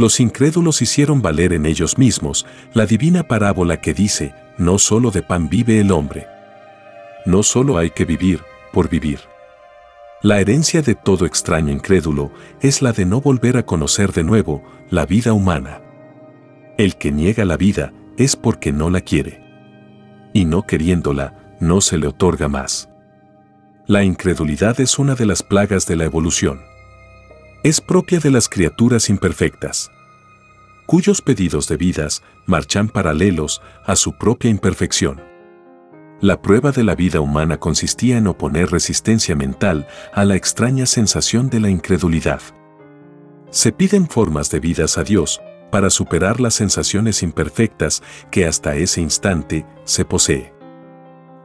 los 0.00 0.18
incrédulos 0.18 0.80
hicieron 0.80 1.20
valer 1.20 1.52
en 1.52 1.66
ellos 1.66 1.98
mismos 1.98 2.46
la 2.72 2.86
divina 2.86 3.24
parábola 3.24 3.82
que 3.82 3.92
dice, 3.92 4.34
no 4.56 4.78
solo 4.78 5.10
de 5.10 5.22
pan 5.22 5.50
vive 5.50 5.78
el 5.78 5.92
hombre. 5.92 6.26
No 7.26 7.42
solo 7.42 7.76
hay 7.76 7.90
que 7.90 8.06
vivir 8.06 8.40
por 8.72 8.88
vivir. 8.88 9.20
La 10.22 10.40
herencia 10.40 10.82
de 10.82 10.94
todo 10.94 11.24
extraño 11.26 11.72
incrédulo 11.72 12.30
es 12.60 12.82
la 12.82 12.92
de 12.92 13.06
no 13.06 13.20
volver 13.20 13.56
a 13.56 13.64
conocer 13.64 14.12
de 14.12 14.24
nuevo 14.24 14.62
la 14.90 15.06
vida 15.06 15.32
humana. 15.32 15.80
El 16.76 16.96
que 16.96 17.10
niega 17.10 17.44
la 17.44 17.56
vida 17.56 17.92
es 18.16 18.36
porque 18.36 18.72
no 18.72 18.90
la 18.90 19.00
quiere. 19.00 19.42
Y 20.32 20.44
no 20.44 20.66
queriéndola, 20.66 21.56
no 21.60 21.80
se 21.80 21.98
le 21.98 22.06
otorga 22.06 22.48
más. 22.48 22.88
La 23.86 24.04
incredulidad 24.04 24.80
es 24.80 24.98
una 24.98 25.14
de 25.14 25.26
las 25.26 25.42
plagas 25.42 25.86
de 25.86 25.96
la 25.96 26.04
evolución 26.04 26.60
es 27.62 27.80
propia 27.80 28.20
de 28.20 28.30
las 28.30 28.48
criaturas 28.48 29.10
imperfectas, 29.10 29.90
cuyos 30.86 31.20
pedidos 31.20 31.68
de 31.68 31.76
vidas 31.76 32.22
marchan 32.46 32.88
paralelos 32.88 33.60
a 33.84 33.96
su 33.96 34.16
propia 34.16 34.50
imperfección. 34.50 35.29
La 36.20 36.42
prueba 36.42 36.70
de 36.70 36.84
la 36.84 36.94
vida 36.94 37.22
humana 37.22 37.58
consistía 37.58 38.18
en 38.18 38.26
oponer 38.26 38.70
resistencia 38.70 39.34
mental 39.34 39.86
a 40.12 40.26
la 40.26 40.36
extraña 40.36 40.84
sensación 40.84 41.48
de 41.48 41.60
la 41.60 41.70
incredulidad. 41.70 42.42
Se 43.48 43.72
piden 43.72 44.06
formas 44.06 44.50
de 44.50 44.60
vidas 44.60 44.98
a 44.98 45.04
Dios 45.04 45.40
para 45.70 45.88
superar 45.88 46.38
las 46.38 46.52
sensaciones 46.52 47.22
imperfectas 47.22 48.02
que 48.30 48.44
hasta 48.44 48.76
ese 48.76 49.00
instante 49.00 49.64
se 49.84 50.04
posee. 50.04 50.52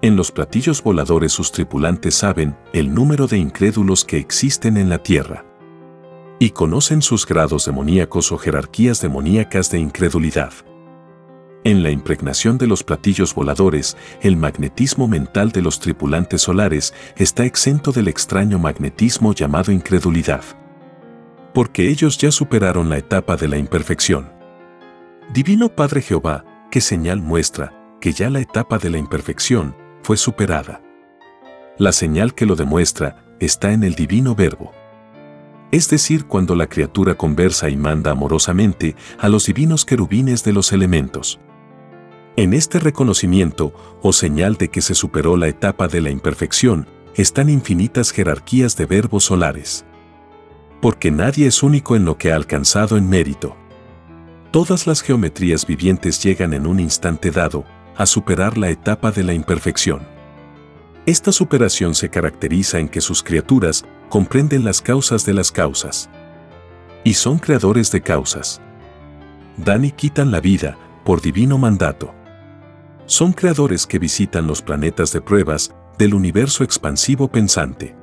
En 0.01 0.17
los 0.17 0.33
platillos 0.33 0.83
voladores 0.83 1.31
sus 1.31 1.53
tripulantes 1.53 2.15
saben 2.15 2.57
el 2.73 2.93
número 2.93 3.27
de 3.27 3.37
incrédulos 3.37 4.03
que 4.03 4.17
existen 4.17 4.75
en 4.75 4.89
la 4.89 5.01
Tierra 5.01 5.45
y 6.37 6.49
conocen 6.49 7.01
sus 7.01 7.25
grados 7.25 7.65
demoníacos 7.65 8.33
o 8.33 8.37
jerarquías 8.37 8.99
demoníacas 8.99 9.71
de 9.71 9.79
incredulidad. 9.79 10.51
En 11.65 11.81
la 11.81 11.89
impregnación 11.89 12.59
de 12.59 12.67
los 12.67 12.83
platillos 12.83 13.33
voladores, 13.33 13.97
el 14.21 14.37
magnetismo 14.37 15.07
mental 15.07 15.51
de 15.51 15.63
los 15.63 15.79
tripulantes 15.79 16.43
solares 16.43 16.93
está 17.17 17.43
exento 17.43 17.91
del 17.91 18.07
extraño 18.07 18.59
magnetismo 18.59 19.33
llamado 19.33 19.71
incredulidad. 19.71 20.43
Porque 21.55 21.89
ellos 21.89 22.19
ya 22.19 22.29
superaron 22.29 22.87
la 22.87 22.99
etapa 22.99 23.35
de 23.35 23.47
la 23.47 23.57
imperfección. 23.57 24.31
Divino 25.33 25.69
Padre 25.69 26.03
Jehová, 26.03 26.45
¿qué 26.69 26.81
señal 26.81 27.23
muestra 27.23 27.73
que 27.99 28.13
ya 28.13 28.29
la 28.29 28.41
etapa 28.41 28.77
de 28.77 28.91
la 28.91 28.99
imperfección 28.99 29.75
fue 30.03 30.17
superada? 30.17 30.83
La 31.79 31.93
señal 31.93 32.35
que 32.35 32.45
lo 32.45 32.55
demuestra 32.55 33.25
está 33.39 33.73
en 33.73 33.83
el 33.83 33.95
divino 33.95 34.35
verbo 34.35 34.71
es 35.75 35.89
decir, 35.89 36.25
cuando 36.25 36.55
la 36.55 36.67
criatura 36.67 37.15
conversa 37.15 37.69
y 37.69 37.75
manda 37.75 38.11
amorosamente 38.11 38.95
a 39.19 39.27
los 39.27 39.47
divinos 39.47 39.83
querubines 39.83 40.43
de 40.45 40.53
los 40.53 40.71
elementos. 40.71 41.39
En 42.37 42.53
este 42.53 42.79
reconocimiento, 42.79 43.73
o 44.01 44.11
señal 44.11 44.55
de 44.55 44.67
que 44.67 44.81
se 44.81 44.93
superó 44.93 45.37
la 45.37 45.47
etapa 45.47 45.87
de 45.87 46.01
la 46.01 46.09
imperfección, 46.09 46.85
están 47.15 47.49
infinitas 47.49 48.11
jerarquías 48.11 48.75
de 48.75 48.85
verbos 48.85 49.23
solares. 49.23 49.85
Porque 50.81 51.11
nadie 51.11 51.47
es 51.47 51.63
único 51.63 51.95
en 51.95 52.03
lo 52.03 52.17
que 52.17 52.33
ha 52.33 52.35
alcanzado 52.35 52.97
en 52.97 53.07
mérito. 53.07 53.55
Todas 54.51 54.85
las 54.85 55.01
geometrías 55.01 55.65
vivientes 55.65 56.21
llegan 56.21 56.53
en 56.53 56.67
un 56.67 56.81
instante 56.81 57.31
dado 57.31 57.63
a 57.95 58.05
superar 58.05 58.57
la 58.57 58.69
etapa 58.69 59.11
de 59.11 59.23
la 59.23 59.33
imperfección. 59.33 60.01
Esta 61.05 61.31
superación 61.31 61.95
se 61.95 62.09
caracteriza 62.09 62.79
en 62.79 62.89
que 62.89 62.99
sus 62.99 63.23
criaturas 63.23 63.85
comprenden 64.09 64.65
las 64.65 64.81
causas 64.81 65.25
de 65.25 65.33
las 65.33 65.53
causas. 65.53 66.09
Y 67.05 67.13
son 67.13 67.39
creadores 67.39 67.91
de 67.93 68.01
causas. 68.01 68.59
Dan 69.55 69.85
y 69.85 69.91
quitan 69.91 70.31
la 70.31 70.41
vida 70.41 70.77
por 71.05 71.21
divino 71.21 71.57
mandato. 71.57 72.13
Son 73.07 73.33
creadores 73.33 73.85
que 73.85 73.99
visitan 73.99 74.47
los 74.47 74.63
planetas 74.63 75.11
de 75.11 75.21
pruebas 75.21 75.75
del 75.99 76.15
universo 76.15 76.63
expansivo 76.63 77.27
pensante. 77.27 77.95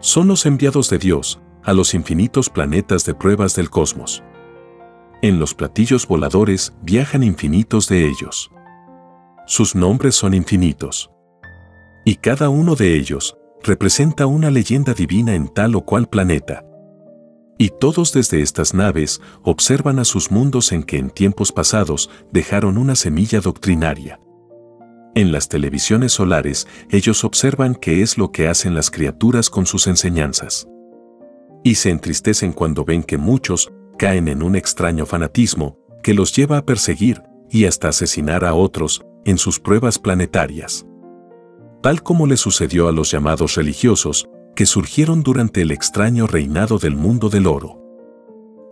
Son 0.00 0.26
los 0.26 0.44
enviados 0.44 0.90
de 0.90 0.98
Dios 0.98 1.40
a 1.62 1.72
los 1.72 1.94
infinitos 1.94 2.50
planetas 2.50 3.04
de 3.04 3.14
pruebas 3.14 3.54
del 3.54 3.70
cosmos. 3.70 4.24
En 5.22 5.38
los 5.38 5.54
platillos 5.54 6.06
voladores 6.06 6.72
viajan 6.82 7.22
infinitos 7.22 7.88
de 7.88 8.08
ellos. 8.08 8.50
Sus 9.46 9.74
nombres 9.74 10.16
son 10.16 10.34
infinitos. 10.34 11.10
Y 12.04 12.16
cada 12.16 12.48
uno 12.48 12.74
de 12.74 12.96
ellos 12.96 13.36
representa 13.62 14.26
una 14.26 14.50
leyenda 14.50 14.94
divina 14.94 15.34
en 15.34 15.48
tal 15.48 15.74
o 15.74 15.82
cual 15.82 16.08
planeta. 16.08 16.67
Y 17.58 17.70
todos 17.70 18.12
desde 18.12 18.40
estas 18.40 18.72
naves 18.72 19.20
observan 19.42 19.98
a 19.98 20.04
sus 20.04 20.30
mundos 20.30 20.70
en 20.70 20.84
que 20.84 20.96
en 20.96 21.10
tiempos 21.10 21.50
pasados 21.50 22.08
dejaron 22.30 22.78
una 22.78 22.94
semilla 22.94 23.40
doctrinaria. 23.40 24.20
En 25.16 25.32
las 25.32 25.48
televisiones 25.48 26.12
solares 26.12 26.68
ellos 26.88 27.24
observan 27.24 27.74
qué 27.74 28.02
es 28.02 28.16
lo 28.16 28.30
que 28.30 28.46
hacen 28.46 28.76
las 28.76 28.92
criaturas 28.92 29.50
con 29.50 29.66
sus 29.66 29.88
enseñanzas. 29.88 30.68
Y 31.64 31.74
se 31.74 31.90
entristecen 31.90 32.52
cuando 32.52 32.84
ven 32.84 33.02
que 33.02 33.18
muchos 33.18 33.72
caen 33.98 34.28
en 34.28 34.44
un 34.44 34.54
extraño 34.54 35.04
fanatismo 35.04 35.76
que 36.04 36.14
los 36.14 36.36
lleva 36.36 36.58
a 36.58 36.64
perseguir 36.64 37.20
y 37.50 37.64
hasta 37.64 37.88
asesinar 37.88 38.44
a 38.44 38.54
otros 38.54 39.04
en 39.24 39.36
sus 39.36 39.58
pruebas 39.58 39.98
planetarias. 39.98 40.86
Tal 41.82 42.04
como 42.04 42.28
le 42.28 42.36
sucedió 42.36 42.86
a 42.86 42.92
los 42.92 43.10
llamados 43.10 43.56
religiosos 43.56 44.28
que 44.58 44.66
surgieron 44.66 45.22
durante 45.22 45.62
el 45.62 45.70
extraño 45.70 46.26
reinado 46.26 46.80
del 46.80 46.96
mundo 46.96 47.28
del 47.28 47.46
oro. 47.46 47.80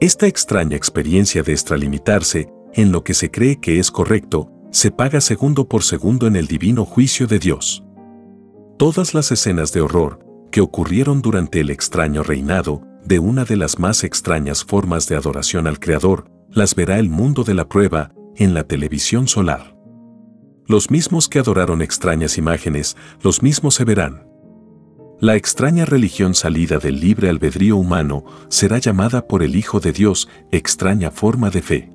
Esta 0.00 0.26
extraña 0.26 0.76
experiencia 0.76 1.44
de 1.44 1.52
extralimitarse 1.52 2.48
en 2.74 2.90
lo 2.90 3.04
que 3.04 3.14
se 3.14 3.30
cree 3.30 3.60
que 3.60 3.78
es 3.78 3.92
correcto 3.92 4.50
se 4.72 4.90
paga 4.90 5.20
segundo 5.20 5.68
por 5.68 5.84
segundo 5.84 6.26
en 6.26 6.34
el 6.34 6.48
divino 6.48 6.84
juicio 6.84 7.28
de 7.28 7.38
Dios. 7.38 7.84
Todas 8.80 9.14
las 9.14 9.30
escenas 9.30 9.72
de 9.72 9.80
horror 9.80 10.18
que 10.50 10.60
ocurrieron 10.60 11.22
durante 11.22 11.60
el 11.60 11.70
extraño 11.70 12.24
reinado 12.24 12.82
de 13.04 13.20
una 13.20 13.44
de 13.44 13.54
las 13.54 13.78
más 13.78 14.02
extrañas 14.02 14.64
formas 14.64 15.06
de 15.06 15.14
adoración 15.14 15.68
al 15.68 15.78
Creador, 15.78 16.28
las 16.50 16.74
verá 16.74 16.98
el 16.98 17.10
mundo 17.10 17.44
de 17.44 17.54
la 17.54 17.68
prueba 17.68 18.10
en 18.34 18.54
la 18.54 18.64
televisión 18.64 19.28
solar. 19.28 19.76
Los 20.66 20.90
mismos 20.90 21.28
que 21.28 21.38
adoraron 21.38 21.80
extrañas 21.80 22.38
imágenes, 22.38 22.96
los 23.22 23.40
mismos 23.40 23.76
se 23.76 23.84
verán. 23.84 24.25
La 25.18 25.34
extraña 25.34 25.86
religión 25.86 26.34
salida 26.34 26.76
del 26.76 27.00
libre 27.00 27.30
albedrío 27.30 27.78
humano 27.78 28.24
será 28.48 28.76
llamada 28.76 29.26
por 29.26 29.42
el 29.42 29.56
Hijo 29.56 29.80
de 29.80 29.92
Dios 29.92 30.28
extraña 30.50 31.10
forma 31.10 31.48
de 31.48 31.62
fe. 31.62 31.92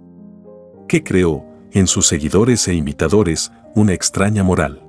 Que 0.87 1.03
creó, 1.03 1.45
en 1.71 1.85
sus 1.85 2.07
seguidores 2.07 2.67
e 2.67 2.73
imitadores, 2.73 3.51
una 3.75 3.93
extraña 3.93 4.43
moral. 4.43 4.83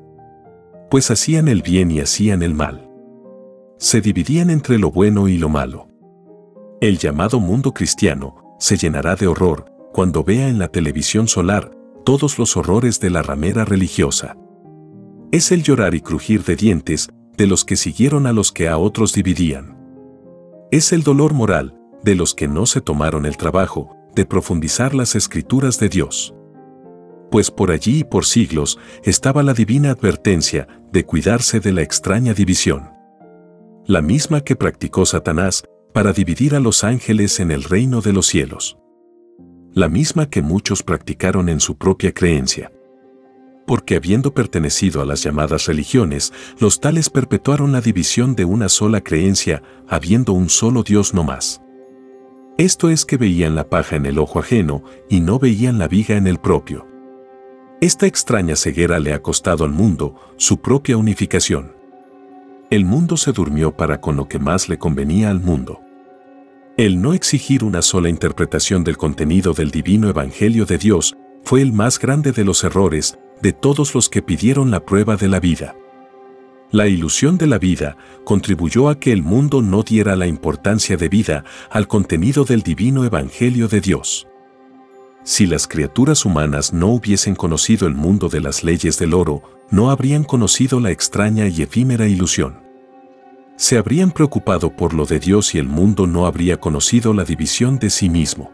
Pues 0.91 1.11
hacían 1.11 1.47
el 1.47 1.61
bien 1.61 1.91
y 1.91 2.01
hacían 2.01 2.43
el 2.43 2.55
mal. 2.55 2.89
Se 3.77 4.01
dividían 4.01 4.49
entre 4.49 4.79
lo 4.79 4.91
bueno 4.91 5.29
y 5.29 5.37
lo 5.37 5.51
malo. 5.51 5.89
El 6.81 6.97
llamado 6.97 7.39
mundo 7.39 7.75
cristiano 7.75 8.57
se 8.59 8.79
llenará 8.79 9.15
de 9.15 9.27
horror 9.27 9.67
cuando 9.93 10.25
vea 10.25 10.49
en 10.49 10.59
la 10.59 10.69
televisión 10.69 11.29
solar 11.29 11.71
todos 12.03 12.39
los 12.39 12.57
horrores 12.57 12.99
de 12.99 13.11
la 13.11 13.21
ramera 13.21 13.67
religiosa. 13.67 14.39
Es 15.33 15.53
el 15.53 15.63
llorar 15.63 15.95
y 15.95 16.01
crujir 16.01 16.45
de 16.45 16.57
dientes 16.57 17.11
de 17.37 17.47
los 17.47 17.65
que 17.65 17.77
siguieron 17.77 18.27
a 18.27 18.33
los 18.33 18.53
que 18.53 18.69
a 18.69 18.79
otros 18.79 19.13
dividían. 19.13 19.77
Es 20.71 20.93
el 20.93 21.03
dolor 21.03 21.35
moral 21.35 21.79
de 22.03 22.15
los 22.15 22.35
que 22.35 22.49
no 22.49 22.67
se 22.67 22.81
tomaron 22.81 23.27
el 23.27 23.37
trabajo 23.37 23.97
de 24.15 24.27
profundizar 24.27 24.95
las 24.95 25.15
escrituras 25.15 25.79
de 25.79 25.89
Dios. 25.89 26.35
Pues 27.31 27.51
por 27.51 27.71
allí 27.71 28.01
y 28.01 28.05
por 28.05 28.27
siglos 28.27 28.79
estaba 29.05 29.43
la 29.43 29.55
divina 29.55 29.91
advertencia 29.91 30.69
de 30.93 31.05
cuidarse 31.05 31.61
de 31.61 31.73
la 31.73 31.83
extraña 31.83 32.35
división. 32.35 32.91
La 33.87 34.03
misma 34.03 34.43
que 34.43 34.55
practicó 34.55 35.07
Satanás 35.07 35.65
para 35.93 36.13
dividir 36.13 36.55
a 36.55 36.61
los 36.61 36.85
ángeles 36.85 37.41
en 37.41 37.51
el 37.51 37.65
reino 37.65 38.01
de 38.01 38.13
los 38.13 38.27
cielos. 38.27 38.79
La 39.73 39.89
misma 39.89 40.29
que 40.29 40.43
muchos 40.43 40.83
practicaron 40.83 41.49
en 41.49 41.61
su 41.61 41.77
propia 41.77 42.13
creencia. 42.13 42.71
Porque 43.67 43.97
habiendo 43.97 44.35
pertenecido 44.35 45.01
a 45.01 45.07
las 45.07 45.23
llamadas 45.23 45.67
religiones, 45.67 46.33
los 46.59 46.81
tales 46.81 47.11
perpetuaron 47.11 47.73
la 47.73 47.81
división 47.81 48.35
de 48.35 48.45
una 48.45 48.69
sola 48.69 49.01
creencia, 49.01 49.63
habiendo 49.89 50.33
un 50.33 50.49
solo 50.49 50.83
Dios 50.83 51.15
no 51.15 51.25
más. 51.25 51.63
Esto 52.59 52.91
es 52.91 53.05
que 53.05 53.17
veían 53.17 53.55
la 53.55 53.69
paja 53.69 53.97
en 53.97 54.07
el 54.07 54.19
ojo 54.19 54.39
ajeno 54.39 54.83
y 55.09 55.21
no 55.21 55.39
veían 55.39 55.79
la 55.79 55.89
viga 55.89 56.17
en 56.17 56.27
el 56.27 56.39
propio. 56.39 56.87
Esta 57.81 58.07
extraña 58.07 58.57
ceguera 58.57 58.99
le 58.99 59.13
ha 59.13 59.23
costado 59.23 59.65
al 59.65 59.71
mundo 59.71 60.15
su 60.37 60.61
propia 60.61 60.97
unificación 60.97 61.83
el 62.73 62.87
mundo 62.87 63.19
se 63.19 63.33
durmió 63.33 63.77
para 63.77 64.01
con 64.01 64.17
lo 64.17 64.29
que 64.29 64.39
más 64.39 64.71
le 64.71 64.79
convenía 64.79 65.29
al 65.29 65.41
mundo. 65.41 65.83
El 66.79 67.03
no 67.03 67.13
exigir 67.13 67.65
una 67.65 67.83
sola 67.83 68.09
interpretación 68.09 68.83
del 68.83 68.97
contenido 68.97 69.53
del 69.53 69.71
divino 69.71 70.09
Evangelio 70.09 70.65
de 70.65 70.79
Dios 70.79 71.15
fue 71.45 71.63
el 71.63 71.73
más 71.73 71.99
grande 71.99 72.33
de 72.33 72.45
los 72.45 72.65
errores 72.65 73.19
de 73.41 73.53
todos 73.53 73.95
los 73.95 74.09
que 74.09 74.23
pidieron 74.23 74.71
la 74.71 74.85
prueba 74.85 75.17
de 75.17 75.29
la 75.29 75.41
vida. 75.41 75.75
La 76.71 76.89
ilusión 76.89 77.37
de 77.37 77.47
la 77.47 77.59
vida 77.59 77.99
contribuyó 78.25 78.89
a 78.89 78.99
que 78.99 79.13
el 79.13 79.23
mundo 79.23 79.61
no 79.61 79.83
diera 79.83 80.17
la 80.17 80.27
importancia 80.27 80.97
de 80.97 81.09
vida 81.09 81.45
al 81.71 81.87
contenido 81.87 82.45
del 82.45 82.63
divino 82.63 83.05
Evangelio 83.05 83.69
de 83.69 83.83
Dios. 83.83 84.27
Si 85.25 85.47
las 85.47 85.69
criaturas 85.69 86.25
humanas 86.25 86.73
no 86.73 86.89
hubiesen 86.89 87.35
conocido 87.35 87.87
el 87.87 87.95
mundo 87.95 88.29
de 88.29 88.41
las 88.41 88.65
leyes 88.65 88.99
del 88.99 89.13
oro, 89.13 89.43
no 89.71 89.91
habrían 89.91 90.25
conocido 90.25 90.81
la 90.81 90.91
extraña 90.91 91.47
y 91.47 91.63
efímera 91.63 92.09
ilusión. 92.09 92.63
Se 93.57 93.77
habrían 93.77 94.11
preocupado 94.11 94.75
por 94.75 94.95
lo 94.95 95.05
de 95.05 95.21
Dios 95.21 95.55
y 95.55 95.59
el 95.59 95.69
mundo 95.69 96.07
no 96.07 96.27
habría 96.27 96.59
conocido 96.59 97.13
la 97.13 97.25
división 97.25 97.79
de 97.79 97.91
sí 97.91 98.09
mismo. 98.09 98.51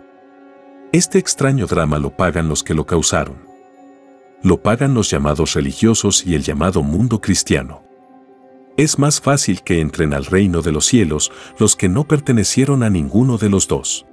Este 0.90 1.18
extraño 1.18 1.66
drama 1.66 1.98
lo 1.98 2.16
pagan 2.16 2.48
los 2.48 2.64
que 2.64 2.72
lo 2.72 2.86
causaron. 2.86 3.36
Lo 4.42 4.62
pagan 4.62 4.94
los 4.94 5.10
llamados 5.10 5.52
religiosos 5.52 6.24
y 6.24 6.34
el 6.34 6.42
llamado 6.42 6.82
mundo 6.82 7.20
cristiano. 7.20 7.82
Es 8.78 8.98
más 8.98 9.20
fácil 9.20 9.62
que 9.62 9.82
entren 9.82 10.14
al 10.14 10.24
reino 10.24 10.62
de 10.62 10.72
los 10.72 10.86
cielos 10.86 11.30
los 11.58 11.76
que 11.76 11.90
no 11.90 12.08
pertenecieron 12.08 12.82
a 12.82 12.88
ninguno 12.88 13.36
de 13.36 13.50
los 13.50 13.68
dos. 13.68 14.06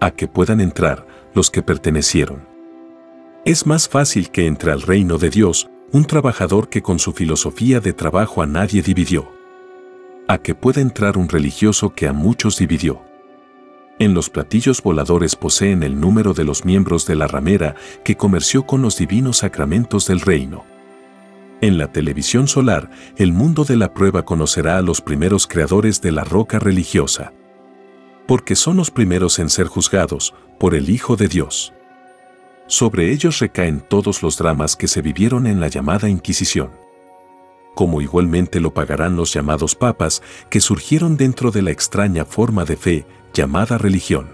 A 0.00 0.10
que 0.10 0.26
puedan 0.26 0.60
entrar 0.60 1.06
los 1.34 1.52
que 1.52 1.62
pertenecieron. 1.62 2.48
Es 3.44 3.64
más 3.64 3.88
fácil 3.88 4.30
que 4.30 4.46
entre 4.46 4.72
al 4.72 4.82
reino 4.82 5.18
de 5.18 5.30
Dios 5.30 5.70
un 5.92 6.04
trabajador 6.04 6.68
que 6.68 6.82
con 6.82 6.98
su 6.98 7.12
filosofía 7.12 7.78
de 7.78 7.92
trabajo 7.92 8.42
a 8.42 8.46
nadie 8.46 8.82
dividió. 8.82 9.30
A 10.26 10.38
que 10.38 10.56
pueda 10.56 10.80
entrar 10.80 11.16
un 11.16 11.28
religioso 11.28 11.90
que 11.90 12.08
a 12.08 12.12
muchos 12.12 12.58
dividió. 12.58 13.02
En 13.98 14.12
los 14.12 14.28
platillos 14.28 14.82
voladores 14.82 15.36
poseen 15.36 15.82
el 15.82 15.98
número 15.98 16.34
de 16.34 16.44
los 16.44 16.66
miembros 16.66 17.06
de 17.06 17.14
la 17.14 17.26
ramera 17.26 17.74
que 18.04 18.16
comerció 18.16 18.66
con 18.66 18.82
los 18.82 18.98
divinos 18.98 19.38
sacramentos 19.38 20.06
del 20.06 20.20
reino. 20.20 20.64
En 21.62 21.78
la 21.78 21.90
televisión 21.90 22.46
solar, 22.46 22.90
el 23.16 23.32
mundo 23.32 23.64
de 23.64 23.76
la 23.76 23.94
prueba 23.94 24.26
conocerá 24.26 24.76
a 24.76 24.82
los 24.82 25.00
primeros 25.00 25.46
creadores 25.46 26.02
de 26.02 26.12
la 26.12 26.24
roca 26.24 26.58
religiosa. 26.58 27.32
Porque 28.26 28.54
son 28.54 28.76
los 28.76 28.90
primeros 28.90 29.38
en 29.38 29.48
ser 29.48 29.66
juzgados 29.66 30.34
por 30.58 30.74
el 30.74 30.90
Hijo 30.90 31.16
de 31.16 31.28
Dios. 31.28 31.72
Sobre 32.66 33.12
ellos 33.12 33.38
recaen 33.38 33.80
todos 33.80 34.22
los 34.22 34.36
dramas 34.36 34.76
que 34.76 34.88
se 34.88 35.00
vivieron 35.00 35.46
en 35.46 35.58
la 35.58 35.68
llamada 35.68 36.10
Inquisición. 36.10 36.70
Como 37.74 38.02
igualmente 38.02 38.60
lo 38.60 38.74
pagarán 38.74 39.16
los 39.16 39.32
llamados 39.32 39.74
papas 39.74 40.22
que 40.50 40.60
surgieron 40.60 41.16
dentro 41.16 41.50
de 41.50 41.62
la 41.62 41.70
extraña 41.70 42.26
forma 42.26 42.66
de 42.66 42.76
fe 42.76 43.06
llamada 43.36 43.76
religión. 43.76 44.28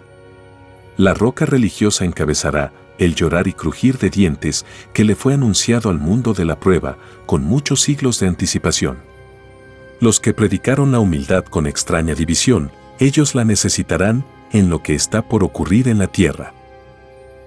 La 0.96 1.12
roca 1.12 1.44
religiosa 1.44 2.05
encabezará 2.05 2.72
el 2.98 3.16
llorar 3.16 3.48
y 3.48 3.53
crujir 3.53 3.98
de 3.98 4.11
dientes 4.11 4.64
que 4.92 5.03
le 5.03 5.16
fue 5.16 5.34
anunciado 5.34 5.90
al 5.90 5.98
mundo 5.98 6.34
de 6.34 6.44
la 6.44 6.61
prueba 6.61 6.98
con 7.26 7.42
muchos 7.42 7.80
siglos 7.80 8.20
de 8.20 8.28
anticipación. 8.28 8.98
Los 10.00 10.20
que 10.20 10.34
predicaron 10.34 10.92
la 10.92 11.00
humildad 11.00 11.44
con 11.44 11.66
extraña 11.66 12.14
división, 12.14 12.70
ellos 13.00 13.34
la 13.34 13.44
necesitarán 13.44 14.24
en 14.53 14.70
lo 14.70 14.82
que 14.82 14.94
está 14.94 15.22
por 15.22 15.42
ocurrir 15.42 15.88
en 15.88 15.98
la 15.98 16.07
tierra 16.07 16.55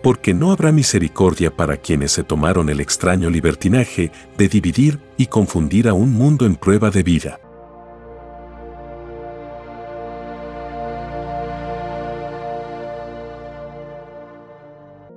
porque 0.05 0.35
no 0.35 0.51
habrá 0.51 0.71
misericordia 0.71 1.49
para 1.49 1.77
quienes 1.77 2.11
se 2.11 2.23
tomaron 2.23 2.69
el 2.69 2.79
extraño 2.79 3.31
libertinaje 3.31 4.11
de 4.37 4.47
dividir 4.47 4.99
y 5.17 5.25
confundir 5.25 5.87
a 5.87 5.95
un 5.95 6.13
mundo 6.13 6.45
en 6.45 6.57
prueba 6.57 6.91
de 6.91 7.01
vida. 7.01 7.39